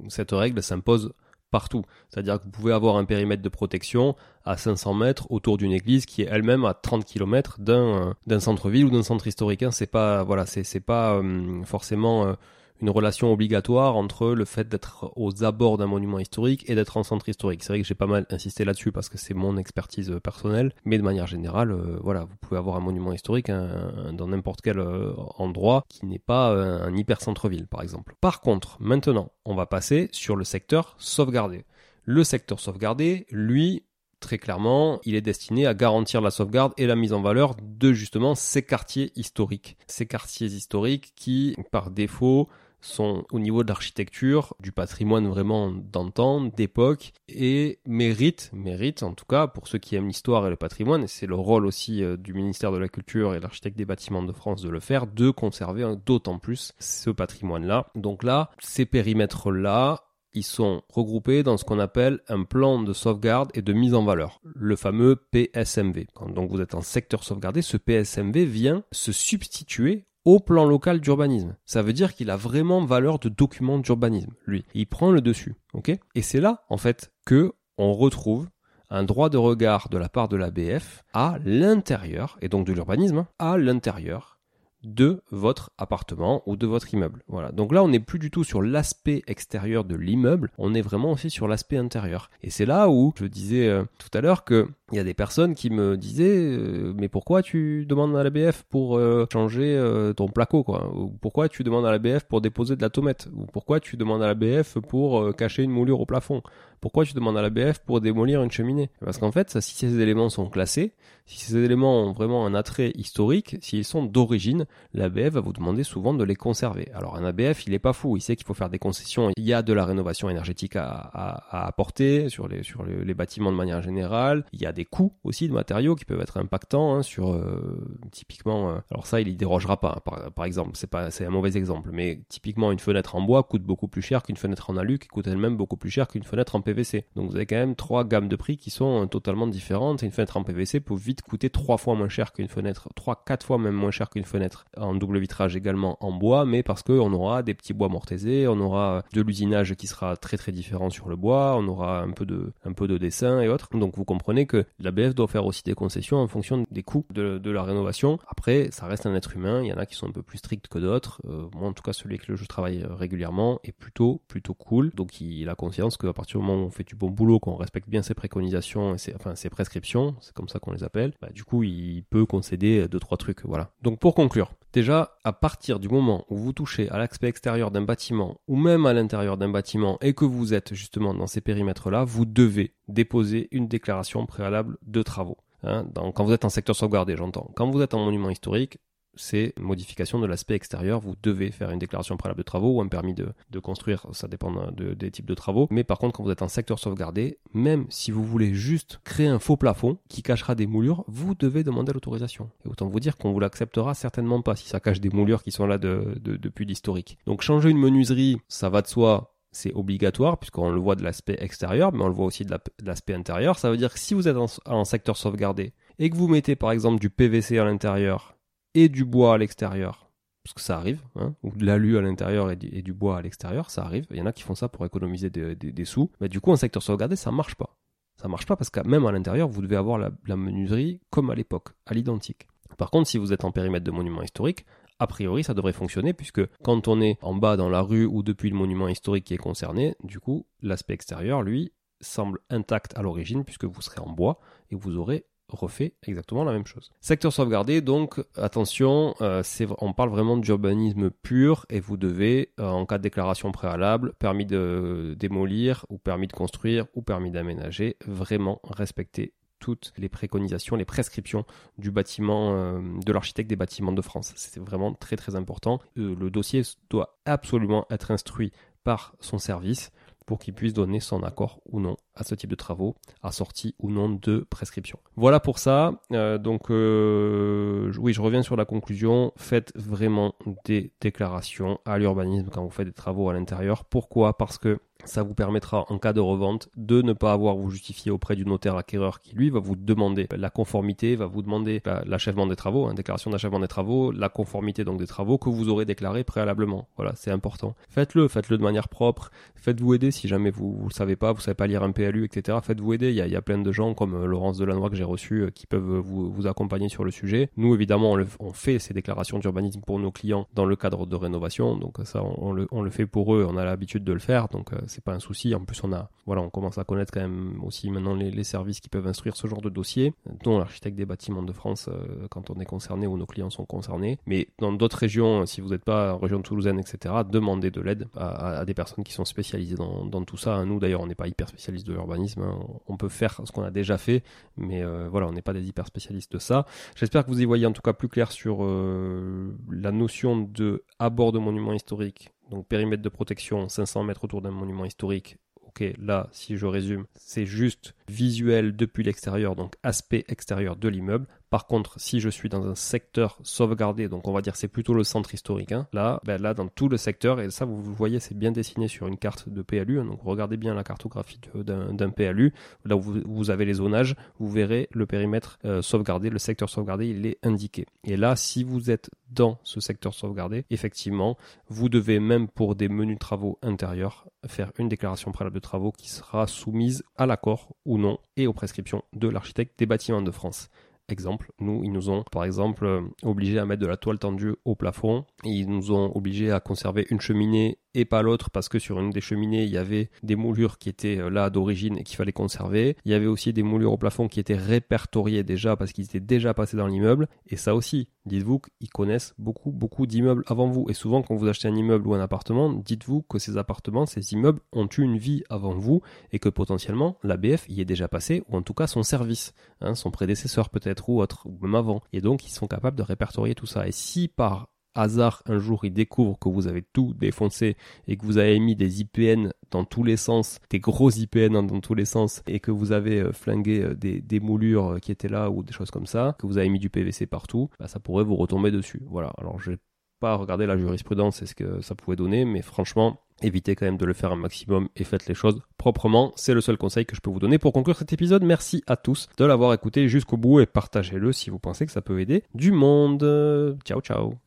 cette 0.10 0.31
règle 0.31 0.62
s'impose 0.62 1.13
partout. 1.51 1.84
C'est-à-dire 2.10 2.39
que 2.39 2.44
vous 2.46 2.51
pouvez 2.51 2.74
avoir 2.74 2.98
un 2.98 3.06
périmètre 3.06 3.42
de 3.42 3.50
protection 3.50 4.16
à 4.46 4.58
500 4.58 4.94
mètres 4.94 5.32
autour 5.32 5.58
d'une 5.58 5.72
église 5.72 6.06
qui 6.06 6.22
est 6.22 6.27
elle-même 6.30 6.66
à 6.66 6.74
30 6.74 7.06
km 7.06 7.58
d'un 7.60 8.16
d'un 8.25 8.39
centre-ville 8.39 8.86
ou 8.86 8.89
d'un 8.89 9.04
centre 9.04 9.27
historique. 9.27 9.63
Hein. 9.63 9.72
C'est 9.72 9.92
pas 9.92 10.24
voilà, 10.24 10.46
c'est 10.46 10.80
pas 10.80 11.16
euh, 11.16 11.63
forcément 11.63 12.25
euh, 12.27 12.34
une 12.81 12.89
relation 12.89 13.31
obligatoire 13.31 13.96
entre 13.96 14.29
le 14.29 14.46
fait 14.46 14.67
d'être 14.67 15.12
aux 15.15 15.43
abords 15.43 15.77
d'un 15.77 15.88
monument 15.88 16.19
historique 16.19 16.69
et 16.69 16.75
d'être 16.75 16.98
en 16.98 17.03
centre 17.03 17.27
historique. 17.29 17.63
C'est 17.63 17.74
vrai 17.74 17.81
que 17.81 17.88
j'ai 17.88 17.96
pas 17.96 18.07
mal 18.07 18.25
insisté 18.29 18.65
là-dessus 18.65 18.91
parce 18.91 19.10
que 19.10 19.17
c'est 19.17 19.34
mon 19.34 19.57
expertise 19.57 20.12
euh, 20.12 20.19
personnelle, 20.19 20.74
mais 20.86 20.98
de 20.98 21.03
manière 21.03 21.27
générale, 21.27 21.72
euh, 21.72 21.98
voilà, 22.01 22.22
vous 22.22 22.36
pouvez 22.41 22.57
avoir 22.57 22.75
un 22.75 22.81
monument 22.81 23.13
historique 23.13 23.48
dans 23.48 24.27
n'importe 24.27 24.62
quel 24.62 24.79
euh, 24.79 25.13
endroit 25.38 25.84
qui 25.89 26.05
n'est 26.05 26.19
pas 26.19 26.50
un 26.50 26.96
hyper 26.96 27.22
centre-ville, 27.22 27.67
par 27.67 27.81
exemple. 27.81 28.15
Par 28.22 28.41
contre, 28.41 28.77
maintenant, 28.79 29.31
on 29.46 29.55
va 29.55 29.65
passer 29.65 30.10
sur 30.12 30.36
le 30.36 30.43
secteur 30.43 30.96
sauvegardé. 30.98 31.65
Le 32.03 32.24
secteur 32.24 32.60
sauvegardé, 32.60 33.25
lui, 33.31 33.84
très 34.19 34.38
clairement, 34.38 35.00
il 35.03 35.15
est 35.15 35.22
destiné 35.22 35.67
à 35.67 35.74
garantir 35.74 36.22
la 36.22 36.31
sauvegarde 36.31 36.74
et 36.77 36.88
la 36.88 36.96
mise 36.96 37.13
en 37.13 37.22
valeur 37.22 37.55
de 37.62 37.93
justement 37.93 38.36
ces 38.36 38.63
quartiers 38.63 39.12
historiques. 39.15 39.77
Ces 39.88 40.05
quartiers 40.05 40.48
historiques 40.48 41.13
qui, 41.15 41.55
par 41.72 41.91
défaut, 41.91 42.48
sont 42.81 43.25
au 43.31 43.39
niveau 43.39 43.63
de 43.63 43.69
l'architecture, 43.69 44.53
du 44.60 44.72
patrimoine 44.72 45.27
vraiment 45.27 45.72
d'antan, 45.72 46.41
d'époque, 46.41 47.13
et 47.27 47.79
méritent, 47.86 48.50
méritent 48.53 49.03
en 49.03 49.13
tout 49.13 49.25
cas, 49.25 49.48
pour 49.48 49.67
ceux 49.67 49.77
qui 49.79 49.96
aiment 49.96 50.07
l'histoire 50.07 50.46
et 50.48 50.50
le 50.50 50.55
patrimoine, 50.55 51.03
et 51.03 51.07
c'est 51.07 51.27
le 51.27 51.36
rôle 51.36 51.65
aussi 51.65 52.03
euh, 52.03 52.17
du 52.17 52.34
ministère 52.34 52.72
de 52.72 52.77
la 52.77 52.88
Culture 52.88 53.36
et 53.36 53.39
l'architecte 53.39 53.77
des 53.77 53.86
bâtiments 53.86 54.24
de 54.24 54.31
France 54.31 54.62
de 54.62 54.69
le 54.69 54.79
faire, 54.79 55.07
de 55.07 55.29
conserver 55.29 55.96
d'autant 56.05 56.39
plus 56.39 56.74
ce 56.79 57.10
patrimoine-là. 57.10 57.88
Donc 57.96 58.24
là, 58.24 58.51
ces 58.60 58.86
périmètres-là, 58.86 60.03
ils 60.34 60.43
sont 60.43 60.84
regroupés 60.89 61.43
dans 61.43 61.57
ce 61.57 61.65
qu'on 61.65 61.79
appelle 61.79 62.19
un 62.27 62.43
plan 62.43 62.81
de 62.81 62.93
sauvegarde 62.93 63.50
et 63.53 63.62
de 63.62 63.74
mise 63.74 63.93
en 63.93 64.03
valeur, 64.03 64.39
le 64.43 64.75
fameux 64.75 65.15
PSMV. 65.15 66.07
Quand 66.13 66.29
donc 66.29 66.51
vous 66.51 66.62
êtes 66.62 66.75
en 66.75 66.81
secteur 66.81 67.24
sauvegardé, 67.24 67.62
ce 67.62 67.77
PSMV 67.77 68.46
vient 68.46 68.84
se 68.91 69.12
substituer 69.12 70.05
au 70.27 70.41
plan 70.41 70.65
local 70.65 71.00
d'urbanisme. 71.00 71.55
Ça 71.63 71.81
veut 71.81 71.93
dire 71.93 72.13
qu'il 72.13 72.29
a 72.29 72.36
vraiment 72.36 72.84
valeur 72.84 73.17
de 73.17 73.29
document 73.29 73.79
d'urbanisme, 73.79 74.34
lui. 74.46 74.65
Il 74.74 74.86
prend 74.86 75.10
le 75.10 75.22
dessus, 75.22 75.55
ok? 75.74 75.98
Et 76.15 76.22
c'est 76.22 76.41
là, 76.41 76.65
en 76.67 76.75
fait, 76.75 77.13
que 77.25 77.53
on 77.77 77.93
retrouve 77.93 78.50
un 78.89 79.03
droit 79.03 79.29
de 79.29 79.38
regard 79.38 79.88
de 79.88 79.98
la 79.98 80.10
part 80.10 80.27
de 80.27 80.36
l'ABF 80.36 81.05
à 81.13 81.38
l'intérieur, 81.46 82.38
et 82.41 82.50
donc 82.50 82.67
de 82.67 82.74
l'urbanisme, 82.74 83.25
à 83.39 83.57
l'intérieur 83.57 84.37
de 84.84 85.22
votre 85.31 85.72
appartement 85.77 86.43
ou 86.46 86.55
de 86.55 86.67
votre 86.67 86.93
immeuble. 86.93 87.24
Voilà. 87.27 87.51
Donc 87.51 87.74
là, 87.74 87.84
on 87.84 87.88
n'est 87.88 88.00
plus 88.00 88.19
du 88.19 88.31
tout 88.31 88.43
sur 88.43 88.62
l'aspect 88.62 89.24
extérieur 89.27 89.84
de 89.84 89.96
l'immeuble, 89.96 90.51
on 90.57 90.74
est 90.74 90.81
vraiment 90.81 91.12
aussi 91.12 91.29
sur 91.29 91.48
l'aspect 91.48 91.77
intérieur. 91.77 92.29
Et 92.43 92.50
c'est 92.50 92.65
là 92.65 92.89
où 92.89 93.13
je 93.17 93.25
disais 93.25 93.67
euh, 93.67 93.84
tout 93.98 94.15
à 94.15 94.22
l'heure 94.22 94.43
que 94.43 94.67
il 94.93 94.96
y 94.96 95.00
a 95.00 95.03
des 95.03 95.13
personnes 95.13 95.53
qui 95.53 95.69
me 95.69 95.98
disaient 95.98 96.38
euh, 96.38 96.93
mais 96.96 97.10
pourquoi 97.10 97.41
tu 97.41 97.86
demandes 97.86 98.15
à 98.15 98.24
l'ABF 98.24 98.63
pour 98.69 98.98
euh, 98.98 99.25
changer 99.31 99.77
ton 100.15 100.27
placo 100.27 100.63
quoi? 100.63 100.89
Ou 100.96 101.10
pourquoi 101.10 101.50
tu 101.50 101.63
demandes 101.63 101.86
à 101.86 101.91
l'ABF 101.91 102.24
pour 102.24 102.41
déposer 102.41 102.75
de 102.75 102.81
la 102.81 102.89
tomate 102.89 103.27
ou 103.36 103.46
pourquoi 103.46 103.79
tu 103.79 103.98
demandes 103.98 104.24
à 104.24 104.27
l'ABF 104.27 104.79
pour 104.79 105.36
cacher 105.36 105.63
une 105.63 105.72
moulure 105.72 106.00
au 106.00 106.05
plafond? 106.05 106.41
Pourquoi 106.81 107.05
tu 107.05 107.13
demandes 107.13 107.38
à 107.38 107.41
l'ABF 107.41 107.79
pour 107.79 108.01
démolir 108.01 108.43
une 108.43 108.51
cheminée? 108.51 108.89
Parce 109.03 109.17
qu'en 109.17 109.31
fait, 109.31 109.60
si 109.62 109.75
ces 109.75 110.00
éléments 110.00 110.29
sont 110.29 110.48
classés, 110.48 110.93
si 111.25 111.39
ces 111.39 111.57
éléments 111.57 112.03
ont 112.03 112.13
vraiment 112.13 112.46
un 112.46 112.53
attrait 112.53 112.91
historique, 112.96 113.57
s'ils 113.62 113.84
sont 113.84 114.03
d'origine, 114.03 114.65
l'ABF 114.93 115.34
va 115.34 115.41
vous 115.41 115.51
demander 115.51 115.84
souvent 115.84 116.13
de 116.13 116.24
les 116.24 116.36
conserver. 116.36 116.89
Alors 116.93 117.15
un 117.17 117.25
ABF, 117.25 117.67
il 117.67 117.74
est 117.74 117.79
pas 117.79 117.93
fou, 117.93 118.15
il 118.15 118.22
sait 118.22 118.36
qu'il 118.36 118.46
faut 118.46 118.53
faire 118.53 118.69
des 118.69 118.79
concessions. 118.79 119.31
Il 119.36 119.43
y 119.43 119.53
a 119.53 119.62
de 119.62 119.74
la 119.74 119.86
rénovation 119.86 120.29
énergétique 120.29 120.75
à, 120.75 120.86
à, 120.88 121.67
apporter 121.67 122.29
sur 122.29 122.48
les 122.48 122.63
sur 122.63 122.84
les, 122.84 123.13
bâtiments 123.13 123.51
de 123.51 123.57
manière 123.57 123.81
générale. 123.81 124.46
Il 124.53 124.62
y 124.62 124.65
a 124.65 124.72
des 124.72 124.86
coûts 124.86 125.13
aussi 125.24 125.48
de 125.48 125.53
matériaux 125.53 125.96
qui 125.96 126.05
peuvent 126.05 126.22
être 126.22 126.38
impactants 126.38 126.96
hein, 126.96 127.01
sur 127.01 127.34
euh, 127.34 128.00
typiquement. 128.12 128.69
Euh, 128.69 128.77
alors 128.91 129.07
ça, 129.07 129.19
il 129.19 129.27
y 129.27 129.36
dérogera 129.36 129.79
pas. 129.79 129.96
Hein, 129.98 130.01
par, 130.05 130.31
par 130.31 130.46
exemple, 130.46 130.72
c'est 130.75 130.89
c'est 131.10 131.25
un 131.25 131.29
mauvais 131.29 131.57
exemple, 131.57 131.89
mais 131.91 132.22
typiquement 132.29 132.72
une 132.72 132.79
fenêtre 132.79 133.15
en 133.15 133.22
bois 133.22 133.43
coûte 133.43 133.63
beaucoup 133.63 133.88
plus 133.88 134.01
cher 134.01 134.24
qu'une 134.24 134.38
fenêtre 134.38 134.69
en 134.69 134.77
alu, 134.77 134.98
qui 135.00 135.07
coûte 135.07 135.27
elle-même 135.27 135.57
beaucoup 135.57 135.77
plus 135.77 135.89
cher 135.89 136.07
qu'une 136.07 136.24
fenêtre 136.24 136.55
en 136.55 136.62
PVC. 136.67 137.05
Donc 137.15 137.29
vous 137.29 137.36
avez 137.38 137.45
quand 137.45 137.55
même 137.55 137.75
trois 137.75 138.03
gammes 138.03 138.27
de 138.27 138.36
prix 138.36 138.57
qui 138.57 138.69
sont 138.69 139.03
euh, 139.03 139.05
totalement 139.05 139.47
différentes. 139.47 140.01
Une 140.01 140.12
fenêtre 140.12 140.36
en 140.36 140.43
PVC 140.43 140.81
peut 140.81 140.95
vite 140.95 141.21
coûter 141.21 141.50
trois 141.50 141.77
fois 141.77 141.95
moins 141.95 142.09
cher 142.09 142.33
qu'une 142.33 142.50
fenêtre, 142.50 142.89
trois, 142.95 143.24
quatre 143.25 143.45
fois 143.45 143.57
même 143.57 143.74
moins 143.74 143.91
cher 143.91 144.09
qu'une 144.09 144.25
fenêtre 144.25 144.65
en 144.75 144.93
double 144.93 145.19
vitrage 145.19 145.55
également 145.55 145.97
en 146.01 146.12
bois, 146.12 146.45
mais 146.45 146.63
parce 146.63 146.83
qu'on 146.83 147.13
aura 147.13 147.41
des 147.41 147.53
petits 147.53 147.74
bois 147.74 147.88
mortaisés, 147.88 148.47
on 148.47 148.59
aura 148.59 149.03
de 149.13 149.21
l'usinage 149.21 149.75
qui 149.75 149.88
sera 149.88 150.17
très 150.17 150.36
très 150.36 150.51
différent 150.51 150.89
sur 150.89 151.07
le 151.07 151.15
bois, 151.15 151.55
on 151.57 151.67
aura 151.69 152.01
un 152.01 152.12
peu 152.12 152.25
de, 152.25 152.51
un 152.65 152.74
peu 152.74 152.88
de 152.88 152.97
dessin 152.97 153.39
et 153.39 153.47
autres. 153.47 153.69
Donc 153.71 153.95
vous 153.95 154.05
comprenez 154.05 154.45
que 154.45 154.65
l'ABF 154.79 155.15
doit 155.15 155.27
faire 155.27 155.45
aussi 155.45 155.63
des 155.63 155.74
concessions 155.74 156.17
en 156.17 156.27
fonction 156.27 156.65
des 156.69 156.83
coûts 156.83 157.05
de, 157.12 157.50
la 157.50 157.63
rénovation. 157.63 158.19
Après, 158.27 158.67
ça 158.71 158.88
reste 158.88 159.05
un 159.05 159.15
être 159.15 159.38
humain, 159.38 159.62
il 159.63 159.67
y 159.67 159.74
en 159.74 159.77
a 159.77 159.86
qui 159.86 159.95
sont 159.95 160.07
un 160.07 160.12
peu 160.12 160.21
plus 160.21 160.39
stricts 160.39 160.67
que 160.67 160.79
d'autres. 160.79 161.21
Euh, 161.29 161.47
moi 161.55 161.69
en 161.69 161.74
tout 161.74 161.81
cas 161.81 161.93
celui 161.93 162.15
avec 162.15 162.24
lequel 162.24 162.36
je 162.36 162.45
travaille 162.45 162.86
régulièrement 162.89 163.62
est 163.63 163.71
plutôt 163.71 164.21
plutôt 164.27 164.53
cool. 164.53 164.91
Donc 164.93 165.21
il 165.21 165.47
a 165.47 165.55
conscience 165.55 165.95
qu'à 165.95 166.12
partir 166.12 166.39
du 166.41 166.45
moment 166.45 166.56
on 166.65 166.69
fait 166.69 166.83
du 166.83 166.95
bon 166.95 167.09
boulot, 167.09 167.39
qu'on 167.39 167.55
respecte 167.55 167.89
bien 167.89 168.01
ses 168.01 168.13
préconisations 168.13 168.95
et 168.95 168.97
ses, 168.97 169.49
prescriptions, 169.49 170.15
c'est 170.21 170.33
comme 170.33 170.49
ça 170.49 170.59
qu'on 170.59 170.71
les 170.71 170.83
appelle, 170.83 171.13
bah, 171.21 171.29
du 171.33 171.43
coup 171.43 171.63
il 171.63 172.03
peut 172.09 172.25
concéder 172.25 172.87
deux 172.87 172.99
trois 172.99 173.17
trucs. 173.17 173.43
Voilà. 173.45 173.71
Donc 173.81 173.99
pour 173.99 174.15
conclure, 174.15 174.51
déjà 174.73 175.17
à 175.23 175.33
partir 175.33 175.79
du 175.79 175.89
moment 175.89 176.25
où 176.29 176.37
vous 176.37 176.53
touchez 176.53 176.89
à 176.89 176.97
l'aspect 176.97 177.27
extérieur 177.27 177.71
d'un 177.71 177.81
bâtiment 177.81 178.39
ou 178.47 178.55
même 178.55 178.85
à 178.85 178.93
l'intérieur 178.93 179.37
d'un 179.37 179.49
bâtiment 179.49 179.97
et 180.01 180.13
que 180.13 180.25
vous 180.25 180.53
êtes 180.53 180.73
justement 180.73 181.13
dans 181.13 181.27
ces 181.27 181.41
périmètres-là, 181.41 182.03
vous 182.03 182.25
devez 182.25 182.73
déposer 182.87 183.47
une 183.51 183.67
déclaration 183.67 184.25
préalable 184.25 184.77
de 184.85 185.01
travaux. 185.03 185.37
Hein, 185.63 185.85
quand 186.13 186.23
vous 186.23 186.33
êtes 186.33 186.45
en 186.45 186.49
secteur 186.49 186.75
sauvegardé, 186.75 187.15
j'entends. 187.17 187.49
Quand 187.55 187.69
vous 187.69 187.81
êtes 187.81 187.93
en 187.93 188.05
monument 188.05 188.29
historique, 188.29 188.77
c'est 189.17 189.53
modification 189.59 190.19
de 190.19 190.25
l'aspect 190.25 190.55
extérieur. 190.55 191.00
Vous 191.00 191.15
devez 191.24 191.51
faire 191.51 191.71
une 191.71 191.79
déclaration 191.79 192.17
préalable 192.17 192.39
de 192.39 192.43
travaux 192.43 192.77
ou 192.77 192.81
un 192.81 192.88
permis 192.88 193.13
de, 193.13 193.59
construire, 193.59 194.05
ça 194.12 194.27
dépend 194.27 194.71
des 194.71 195.12
types 195.12 195.25
de 195.25 195.33
travaux. 195.33 195.67
Mais 195.71 195.83
par 195.83 195.97
contre, 195.97 196.17
quand 196.17 196.24
vous 196.24 196.31
êtes 196.31 196.41
en 196.41 196.47
secteur 196.47 196.79
sauvegardé, 196.79 197.39
même 197.53 197.86
si 197.89 198.12
vous 198.12 198.24
voulez 198.24 198.53
juste 198.53 199.00
créer 199.03 199.27
un 199.27 199.39
faux 199.39 199.57
plafond 199.57 199.97
qui 200.09 200.21
cachera 200.21 200.55
des 200.55 200.67
moulures, 200.67 201.03
vous 201.07 201.36
devez 201.36 201.63
demander 201.63 201.93
l'autorisation. 201.93 202.50
Et 202.65 202.69
autant 202.69 202.88
vous 202.88 203.00
dire 203.00 203.17
qu'on 203.17 203.31
vous 203.31 203.39
l'acceptera 203.39 203.93
certainement 203.93 204.41
pas 204.41 204.55
si 204.55 204.67
ça 204.67 204.79
cache 204.79 205.01
des 205.01 205.09
moulures 205.09 205.43
qui 205.43 205.51
sont 205.51 205.65
là 205.65 205.77
depuis 205.77 206.65
l'historique. 206.65 207.17
Donc 207.25 207.41
changer 207.41 207.69
une 207.69 207.79
menuiserie, 207.79 208.38
ça 208.47 208.69
va 208.69 208.81
de 208.81 208.88
soi, 208.88 209.33
c'est 209.51 209.74
obligatoire 209.74 210.38
puisqu'on 210.38 210.69
le 210.69 210.79
voit 210.79 210.95
de 210.95 211.03
l'aspect 211.03 211.38
extérieur, 211.39 211.91
mais 211.91 212.03
on 212.03 212.07
le 212.07 212.13
voit 212.13 212.25
aussi 212.25 212.45
de 212.45 212.55
l'aspect 212.83 213.13
intérieur. 213.13 213.57
Ça 213.57 213.71
veut 213.71 213.77
dire 213.77 213.93
que 213.93 214.00
si 214.00 214.13
vous 214.13 214.27
êtes 214.27 214.38
en 214.65 214.86
secteur 214.86 215.17
sauvegardé 215.17 215.74
et 216.00 216.09
que 216.09 216.15
vous 216.15 216.27
mettez 216.27 216.55
par 216.55 216.71
exemple 216.71 217.00
du 217.00 217.09
PVC 217.09 217.57
à 217.57 217.65
l'intérieur 217.65 218.37
et 218.77 218.89
du 218.89 219.05
bois 219.05 219.34
à 219.34 219.38
l'extérieur, 219.39 220.12
parce 220.43 220.53
que 220.53 220.62
ça 220.62 220.77
arrive, 220.77 221.01
hein, 221.15 221.34
ou 221.41 221.50
de 221.50 221.65
l'alu 221.65 221.98
à 221.98 222.01
l'intérieur 222.01 222.51
et, 222.51 222.55
du 222.55 222.93
bois 222.93 223.17
à 223.17 223.22
l'extérieur, 223.24 223.72
ça 223.72 223.84
arrive. 223.84 224.05
Il 224.12 224.17
y 224.17 224.22
en 224.22 224.27
a 224.27 224.31
qui 224.31 224.43
font 224.43 224.53
ça 224.53 224.69
pour 224.69 224.86
économiser 224.86 225.31
des, 225.31 225.86
sous. 225.86 226.12
Mais 226.22 226.29
du 226.29 226.39
coup, 226.39 226.51
en 226.51 226.55
secteur 226.55 226.84
sauvegardé, 226.84 227.15
ça 227.15 227.31
marche 227.31 227.55
pas. 227.55 227.75
Ça 228.22 228.27
marche 228.27 228.46
pas 228.46 228.55
parce 228.55 228.69
que 228.69 228.79
même 228.88 229.07
à 229.07 229.12
l'intérieur, 229.12 229.50
vous 229.50 229.63
devez 229.63 229.77
avoir 229.77 229.98
la, 229.98 230.36
menuiserie 230.36 231.01
comme 231.10 231.31
à 231.31 231.36
l'époque, 231.36 231.69
à 231.88 231.96
l'identique. 231.96 232.48
Par 232.77 232.91
contre, 232.91 233.10
si 233.10 233.17
vous 233.17 233.34
êtes 233.34 233.46
en 233.46 233.51
périmètre 233.51 233.84
de 233.84 233.89
monument 233.89 234.22
historique, 234.22 234.63
a 235.00 235.07
priori, 235.07 235.43
ça 235.43 235.55
devrait 235.55 235.74
fonctionner 235.74 236.13
puisque 236.13 236.46
quand 236.62 236.88
on 236.88 237.01
est 237.01 237.17
en 237.24 237.34
bas 237.34 237.57
dans 237.57 237.69
la 237.69 237.81
rue 237.81 238.05
ou 238.05 238.22
depuis 238.22 238.51
le 238.51 238.55
monument 238.55 238.88
historique 238.88 239.25
qui 239.25 239.34
est 239.34 239.38
concerné, 239.38 239.96
du 240.03 240.19
coup, 240.19 240.46
l'aspect 240.62 240.93
extérieur, 240.93 241.41
lui, 241.41 241.72
semble 242.00 242.39
intact 242.51 242.96
à 242.96 243.01
l'origine 243.01 243.43
puisque 243.43 243.65
vous 243.65 243.81
serez 243.81 244.01
en 244.01 244.12
bois 244.12 244.39
et 244.69 244.75
vous 244.75 244.98
aurez 244.98 245.25
refait 245.50 245.94
exactement 246.04 246.44
la 246.44 246.51
même 246.51 246.66
chose. 246.66 246.92
Secteur 247.01 247.32
sauvegardé, 247.32 247.82
donc 247.82 248.24
attention, 248.36 249.16
euh, 249.22 249.44
on 249.80 249.94
parle 249.94 250.10
vraiment 250.10 250.38
d'urbanisme 250.38 251.10
pur 251.10 251.66
et 251.70 251.80
vous 251.80 251.98
devez, 251.98 252.51
euh, 252.60 252.70
en 252.70 252.86
cas 252.86 252.98
de 252.98 253.04
déclaration 253.04 253.51
préalable, 253.51 254.13
permis 254.20 254.46
de 254.46 255.16
démolir 255.18 255.86
ou 255.89 255.98
permis 255.98 256.27
de 256.27 256.34
construire 256.34 256.86
ou 256.96 257.01
permis 257.01 257.32
d'aménager, 257.32 257.98
vraiment 258.06 258.60
respecter 258.63 259.34
toutes 259.60 259.92
les 259.98 260.10
préconisations, 260.10 260.75
les 260.75 260.86
prescriptions 260.86 261.44
du 261.77 261.89
bâtiment, 261.89 262.54
euh, 262.56 262.80
de 263.04 263.12
l'architecte 263.12 263.50
des 263.50 263.56
bâtiments 263.56 263.92
de 263.92 264.01
France. 264.01 264.34
C'est 264.36 264.60
vraiment 264.60 264.94
très 264.94 265.16
très 265.16 265.36
important. 265.36 265.80
le 265.96 266.30
dossier 266.30 266.62
doit 266.89 267.18
absolument 267.25 267.86
être 267.89 268.12
instruit 268.12 268.51
par 268.84 269.16
son 269.20 269.38
service 269.38 269.92
pour 270.27 270.38
qu'il 270.38 270.53
puisse 270.53 270.74
donner 270.74 271.00
son 271.00 271.24
accord 271.24 271.62
ou 271.65 271.79
non 271.79 271.98
à 272.13 272.24
ce 272.24 272.35
type 272.35 272.50
de 272.50 272.55
travaux, 272.55 272.96
assorti 273.24 273.74
ou 273.79 273.90
non 273.90 274.09
de 274.09 274.46
prescription. 274.50 275.00
Voilà 275.16 275.40
pour 275.40 275.57
ça. 275.57 275.94
Euh, 276.11 276.37
donc 276.37 276.70
euh, 276.70 277.92
oui, 277.98 278.13
je 278.13 278.22
reviens 278.22 278.44
sur 278.44 278.55
la 278.55 278.66
conclusion. 278.66 279.31
Faites 279.37 279.72
vraiment 279.75 280.35
des 280.66 280.92
déclarations 281.00 281.79
à 281.85 281.98
l'urbanisme 281.98 282.50
quand 282.51 282.63
vous 282.63 282.70
faites 282.70 282.87
des 282.87 282.94
travaux 282.94 283.29
à 283.29 283.33
l'intérieur. 283.33 283.85
Pourquoi? 283.85 284.37
Parce 284.37 284.57
que 284.57 284.79
ça 285.05 285.24
vous 285.24 285.33
permettra, 285.33 285.86
en 285.90 285.98
cas 285.98 286.14
de 286.14 286.20
revente, 286.20 286.70
de 286.75 287.01
ne 287.01 287.14
pas 287.14 287.33
avoir 287.33 287.55
vous 287.55 287.70
justifier 287.70 288.12
auprès 288.12 288.36
du 288.36 288.46
notaire 288.46 288.75
acquéreur 288.75 289.20
qui, 289.20 289.36
lui, 289.36 289.50
va 289.50 289.60
vous 289.60 289.75
demander 289.75 290.27
la 290.36 290.50
conformité, 290.50 291.16
va 291.16 291.25
vous 291.25 291.42
demander 291.42 291.81
l'achèvement 292.05 292.48
des 292.48 292.55
travaux, 292.55 292.88
hein, 292.88 292.94
déclaration 292.94 293.31
d'achèvement 293.31 293.60
des 293.60 293.68
travaux, 293.68 294.12
la 294.12 294.29
conformité 294.29 294.83
donc 294.83 295.00
des 295.00 295.07
travaux 295.07 295.38
que 295.38 295.50
vous 295.50 295.70
aurez 295.70 295.86
déclarés 295.86 296.24
préalablement. 296.24 296.88
Voilà, 296.98 297.14
c'est 297.16 297.31
important. 297.31 297.75
Faites-le, 297.90 298.27
faites-le 298.27 298.57
de 298.57 298.64
manière 298.64 298.90
propre. 298.90 299.31
Faites-vous 299.55 299.94
aider 299.94 300.12
si 300.12 300.27
jamais 300.27 300.50
vous 300.50 300.86
ne 300.86 300.92
savez 300.92 301.16
pas, 301.16 301.33
vous 301.33 301.42
savez 301.42 301.55
pas 301.55 301.68
lire 301.68 301.83
un 301.83 301.92
PLU, 301.92 302.25
etc. 302.25 302.57
Faites-vous 302.62 302.94
aider. 302.94 303.10
Il 303.10 303.16
y, 303.16 303.36
a, 303.36 303.42
plein 303.42 303.57
de 303.57 303.72
gens 303.72 303.94
comme 303.94 304.16
euh, 304.16 304.25
Laurence 304.25 304.57
Delannoy 304.57 304.90
que 304.90 304.96
j'ai 304.96 305.03
reçu 305.03 305.42
euh, 305.42 305.50
qui 305.50 305.68
peuvent 305.68 306.00
vous, 306.00 306.31
vous 306.31 306.48
accompagner 306.48 306.90
sur 306.90 307.03
le 307.03 307.12
sujet. 307.12 307.50
Nous, 307.57 307.74
évidemment, 307.74 308.14
on, 308.14 308.25
on 308.40 308.51
fait 308.51 308.79
ces 308.79 308.94
déclarations 308.94 309.40
d'urbanisme 309.40 309.81
pour 309.81 310.00
nos 310.00 310.12
clients 310.12 310.48
dans 310.53 310.66
le 310.66 310.75
cadre 310.75 311.05
de 311.05 311.16
rénovation. 311.16 311.77
Donc 311.77 311.98
ça, 312.03 312.24
on, 312.24 312.51
le, 312.51 312.68
on 312.72 312.81
le 312.81 312.90
fait 312.90 313.05
pour 313.05 313.36
eux. 313.36 313.46
On 313.50 313.57
a 313.57 313.66
l'habitude 313.66 314.03
de 314.03 314.14
le 314.14 314.20
faire. 314.20 314.48
Donc 314.50 314.74
euh, 314.74 314.77
c'est 314.87 315.03
pas 315.03 315.13
un 315.13 315.19
souci. 315.19 315.53
En 315.55 315.63
plus, 315.63 315.83
on 315.83 315.93
a, 315.93 316.09
voilà, 316.25 316.41
on 316.41 316.50
commence 316.50 316.77
à 316.77 316.83
connaître 316.83 317.11
quand 317.11 317.21
même 317.21 317.61
aussi 317.63 317.89
maintenant 317.89 318.15
les, 318.15 318.43
services 318.43 318.79
qui 318.79 318.87
peuvent 318.87 319.07
instruire 319.07 319.35
ce 319.35 319.45
genre 319.47 319.61
de 319.61 319.69
dossier, 319.69 320.13
dont 320.43 320.57
l'architecte 320.57 320.95
des 320.95 321.05
bâtiments 321.05 321.43
de 321.43 321.51
France 321.51 321.89
euh, 321.89 322.27
quand 322.29 322.50
on 322.50 322.59
est 322.59 322.65
concerné 322.65 323.07
ou 323.07 323.17
nos 323.17 323.25
clients 323.25 323.50
sont 323.50 323.65
concernés. 323.65 324.19
Mais 324.25 324.47
dans 324.59 324.71
d'autres 324.71 324.97
régions, 324.97 325.45
si 325.45 325.59
vous 325.59 325.69
n'êtes 325.69 325.83
pas 325.83 326.13
en 326.13 326.17
région 326.17 326.41
toulousaine, 326.41 326.79
etc., 326.79 327.13
demandez 327.29 327.71
de 327.71 327.81
l'aide 327.81 328.07
à, 328.15 328.63
des 328.65 328.73
personnes 328.73 329.03
qui 329.03 329.13
sont 329.13 329.25
spécialisées 329.25 329.75
dans, 329.75 330.23
tout 330.23 330.37
ça. 330.37 330.63
Nous, 330.65 330.79
d'ailleurs, 330.79 331.01
on 331.01 331.07
n'est 331.07 331.15
pas 331.15 331.27
hyper 331.27 331.50
spécialistes 331.50 331.87
de 331.87 331.93
l'urbanisme. 331.93 332.41
Hein. 332.41 332.59
On 332.87 332.97
peut 332.97 333.09
faire 333.09 333.41
ce 333.43 333.51
qu'on 333.51 333.63
a 333.63 333.71
déjà 333.71 333.97
fait, 333.97 334.23
mais 334.55 334.83
euh, 334.83 335.07
voilà, 335.09 335.27
on 335.27 335.33
n'est 335.33 335.41
pas 335.41 335.53
des 335.53 335.67
hyper 335.67 335.85
spécialistes 335.87 336.31
de 336.31 336.39
ça. 336.39 336.65
J'espère 336.95 337.25
que 337.25 337.31
vous 337.31 337.41
y 337.41 337.45
voyez 337.45 337.65
en 337.65 337.73
tout 337.73 337.81
cas 337.81 337.93
plus 337.93 338.07
clair 338.07 338.31
sur 338.31 338.59
euh, 338.61 339.55
la 339.69 339.91
notion 339.91 340.37
de 340.37 340.83
à 341.00 341.09
bord 341.09 341.31
de 341.31 341.39
monuments 341.39 341.73
historiques 341.73 342.31
donc 342.50 342.68
périmètre 342.68 343.03
de 343.03 343.10
protection 343.10 343.70
500 343.70 344.03
mètres 344.03 344.24
autour 344.24 344.42
d'un 344.42 344.51
monument 344.51 344.86
historique. 344.86 345.38
Ok, 345.66 345.83
là, 346.00 346.29
si 346.31 346.57
je 346.57 346.66
résume, 346.66 347.05
c'est 347.16 347.46
juste 347.46 347.94
visuel 348.07 348.75
depuis 348.75 349.03
l'extérieur, 349.03 349.55
donc 349.55 349.75
aspect 349.83 350.25
extérieur 350.27 350.75
de 350.75 350.88
l'immeuble. 350.88 351.27
Par 351.50 351.66
contre, 351.66 352.00
si 352.00 352.20
je 352.20 352.29
suis 352.29 352.50
dans 352.50 352.66
un 352.68 352.75
secteur 352.75 353.38
sauvegardé, 353.44 354.10
donc 354.10 354.27
on 354.27 354.33
va 354.33 354.42
dire 354.42 354.55
c'est 354.55 354.68
plutôt 354.68 354.94
le 354.94 355.03
centre 355.03 355.33
historique, 355.33 355.72
hein, 355.72 355.88
là, 355.94 356.20
ben 356.25 356.42
là 356.42 356.53
dans 356.53 356.68
tout 356.68 356.90
le 356.90 356.98
secteur, 356.98 357.40
et 357.40 357.50
ça 357.50 357.66
vous, 357.66 357.81
voyez 357.81 358.20
c'est 358.20 358.38
bien 358.38 358.51
dessiné 358.51 358.88
sur 358.88 359.07
une 359.07 359.18
carte 359.18 359.48
de 359.48 359.62
PLU, 359.62 360.00
hein, 360.00 360.05
donc 360.05 360.20
regardez 360.24 360.57
bien 360.57 360.74
la 360.74 360.83
cartographie 360.83 361.40
d'un 361.55 362.10
PLU, 362.10 362.53
là 362.86 362.98
où 362.98 363.01
vous, 363.01 363.50
avez 363.50 363.66
les 363.66 363.75
zonages, 363.75 364.16
vous 364.40 364.50
verrez 364.50 364.90
le 364.92 365.05
périmètre 365.05 365.57
euh, 365.66 365.81
sauvegardé, 365.81 366.29
le 366.29 366.40
secteur 366.40 366.70
sauvegardé, 366.70 367.07
il 367.07 367.25
est 367.25 367.38
indiqué. 367.44 367.86
Et 368.03 368.18
là, 368.18 368.36
si 368.36 368.64
vous 368.64 368.92
êtes 368.92 369.10
dans 369.29 369.60
ce 369.64 369.79
secteur 369.79 370.14
sauvegardé, 370.14 370.66
effectivement, 370.70 371.38
vous 371.70 371.90
devez 371.90 372.20
même 372.20 372.48
pour 372.48 372.75
des 372.75 372.90
menus 372.90 373.20
travaux 373.20 373.57
intérieurs 373.62 374.27
faire 374.48 374.72
une 374.77 374.90
déclaration 374.90 375.31
préalable 375.31 375.55
de 375.55 375.62
travaux 375.62 375.92
qui 375.92 376.10
sera 376.10 376.48
soumise 376.48 377.03
à 377.18 377.25
l'accord 377.25 377.75
ou 377.86 377.98
non 377.98 378.20
et 378.36 378.48
aux 378.48 378.53
prescriptions 378.53 379.03
de 379.14 379.27
l'architecte 379.27 379.77
des 379.79 379.86
bâtiments 379.86 380.22
de 380.22 380.31
France. 380.31 380.70
Exemple, 381.09 381.51
nous, 381.59 381.83
ils 381.83 381.91
nous 381.91 382.09
ont 382.09 382.24
par 382.31 382.43
exemple 382.43 382.85
euh, 382.85 383.01
obligés 383.24 383.59
à 383.59 383.65
mettre 383.65 383.81
de 383.81 383.87
la 383.87 383.96
toile 383.96 384.20
tendue 384.20 384.55
au 384.65 384.75
plafond, 384.75 385.25
ils 385.46 385.70
nous 385.70 385.91
ont 385.91 386.11
obligés 386.15 386.51
à 386.51 386.59
conserver 386.59 387.07
une 387.09 387.22
cheminée 387.22 387.79
et 387.98 388.05
pas 388.05 388.22
l'autre 388.22 388.51
parce 388.51 388.70
que 388.70 388.77
sur 388.77 389.00
une 389.00 389.10
des 389.10 389.22
cheminées, 389.22 389.64
il 389.64 389.72
y 389.72 389.77
avait 389.77 390.12
des 390.22 390.36
moulures 390.36 390.77
qui 390.77 390.88
étaient 390.88 391.18
euh, 391.18 391.29
là 391.29 391.50
d'origine 391.50 391.98
et 391.98 392.03
qu'il 392.03 392.16
fallait 392.16 392.31
conserver. 392.31 392.96
Il 393.05 393.12
y 393.12 393.16
avait 393.16 393.25
aussi 393.25 393.53
des 393.53 393.64
moulures 393.64 393.94
au 393.94 393.98
plafond 393.98 394.27
qui 394.27 394.40
étaient 394.40 394.55
répertoriées 394.55 395.44
déjà 395.44 395.75
parce 395.75 395.92
qu'ils 395.92 396.05
étaient 396.05 396.20
déjà 396.20 396.53
passés 396.53 396.77
dans 396.77 396.86
l'immeuble. 396.86 397.27
Et 397.48 397.57
ça 397.57 397.74
aussi, 397.74 398.10
dites-vous 398.27 398.60
qu'ils 398.60 398.92
connaissent 398.92 399.33
beaucoup, 399.40 399.72
beaucoup 399.72 400.05
d'immeubles 400.05 400.44
avant 400.46 400.68
vous. 400.68 400.86
Et 400.90 400.94
souvent, 400.94 401.24
quand 401.24 401.36
vous 401.36 401.48
achetez 401.48 401.68
un 401.68 401.75
immeuble 401.75 402.07
ou 402.07 402.14
un 402.14 402.22
appartement, 402.22 402.72
dites-vous 402.72 403.24
que 403.24 403.40
ces 403.40 403.57
appartements, 403.57 404.05
ces 404.05 404.33
immeubles 404.33 404.60
ont 404.72 404.88
eu 404.96 405.01
une 405.01 405.18
vie 405.18 405.44
avant 405.50 405.74
vous 405.74 406.01
et 406.31 406.38
que 406.38 406.50
potentiellement, 406.50 407.18
l'ABF 407.24 407.66
y 407.68 407.81
est 407.81 407.86
déjà 407.86 408.07
passé, 408.07 408.44
ou 408.48 408.57
en 408.57 408.62
tout 408.62 408.75
cas 408.75 408.86
son 408.86 409.01
service, 409.01 409.55
hein, 409.81 409.96
son 409.96 410.12
prédécesseur 410.12 410.70
peut-être, 410.70 411.10
ou 411.10 411.20
autre, 411.20 411.48
ou 411.48 411.57
même 411.62 411.74
avant. 411.74 412.03
Et 412.14 412.22
donc, 412.22 412.46
ils 412.46 412.51
sont 412.51 412.68
capables 412.68 412.96
de 412.96 413.03
répertorier 413.03 413.55
tout 413.55 413.66
ça. 413.66 413.88
Et 413.88 413.92
si 413.92 414.27
par 414.27 414.70
hasard 414.98 415.44
un 415.46 415.60
jour 415.60 415.86
ils 415.86 415.94
découvrent 415.94 416.38
que 416.40 416.50
vous 416.50 416.68
avez 416.68 416.81
tout 416.81 417.14
défoncé 417.14 417.77
et 418.07 418.18
que 418.18 418.25
vous 418.25 418.38
avez 418.38 418.60
mis 418.60 418.75
des 418.75 419.01
IPN 419.01 419.51
dans 419.72 419.83
tous 419.83 420.03
les 420.03 420.18
sens, 420.18 420.60
des 420.70 420.79
gros 420.79 421.12
IPN 421.12 421.53
dans 421.53 421.79
tous 421.79 421.94
les 421.94 422.05
sens, 422.05 422.42
et 422.48 422.60
que 422.60 422.72
vous 422.72 422.92
avez 422.92 423.20
euh, 423.20 423.31
flingué 423.31 423.83
euh, 423.83 423.96
des, 423.96 424.40
moulures 424.40 424.94
euh, 424.94 425.00
qui 425.00 425.12
étaient 425.12 425.27
là 425.27 425.50
ou 425.50 425.64
des 425.64 425.74
choses 425.74 425.92
comme 425.92 426.05
ça, 426.05 426.36
que 426.40 426.48
vous 426.48 426.57
avez 426.57 426.70
mis 426.70 426.79
du 426.79 426.90
PVC 426.90 427.25
partout, 427.25 427.70
bah, 427.79 427.88
ça 427.88 428.00
pourrait 428.00 428.24
vous 428.24 428.36
retomber 428.36 428.72
dessus. 428.72 429.01
Voilà. 429.07 429.33
Alors 429.38 429.60
je 429.60 429.72
vais 429.72 429.77
pas 430.20 430.36
regarder 430.36 430.66
la 430.66 430.77
jurisprudence 430.77 431.42
et 431.42 431.46
ce 431.46 431.53
que 431.53 431.81
ça 431.81 431.94
pouvait 431.94 432.16
donner, 432.16 432.44
mais 432.44 432.64
franchement, 432.64 433.22
évitez 433.44 433.75
quand 433.75 433.86
même 433.86 433.98
de 433.98 434.05
le 434.05 434.14
faire 434.14 434.31
un 434.31 434.38
maximum 434.38 434.90
et 434.96 435.03
faites 435.03 435.27
les 435.27 435.36
choses 435.36 435.62
proprement. 435.77 436.33
C'est 436.36 436.55
le 436.55 436.62
seul 436.62 436.77
conseil 436.77 437.05
que 437.05 437.16
je 437.16 437.22
peux 437.22 437.29
vous 437.29 437.40
donner 437.40 437.60
pour 437.60 437.72
conclure 437.72 437.98
cet 437.98 438.14
épisode. 438.14 438.44
Merci 438.44 438.83
à 438.88 438.96
tous 438.96 439.27
de 439.38 439.46
l'avoir 439.46 439.74
écouté 439.74 440.07
jusqu'au 440.07 440.38
bout 440.38 440.60
et 440.60 440.66
partagez-le 440.66 441.31
si 441.33 441.51
vous 441.51 441.60
pensez 441.60 441.86
que 441.86 441.92
ça 441.92 442.01
peut 442.01 442.20
aider 442.20 442.44
du 442.55 442.72
monde. 442.72 443.77
Ciao 443.86 444.01
ciao. 444.01 444.47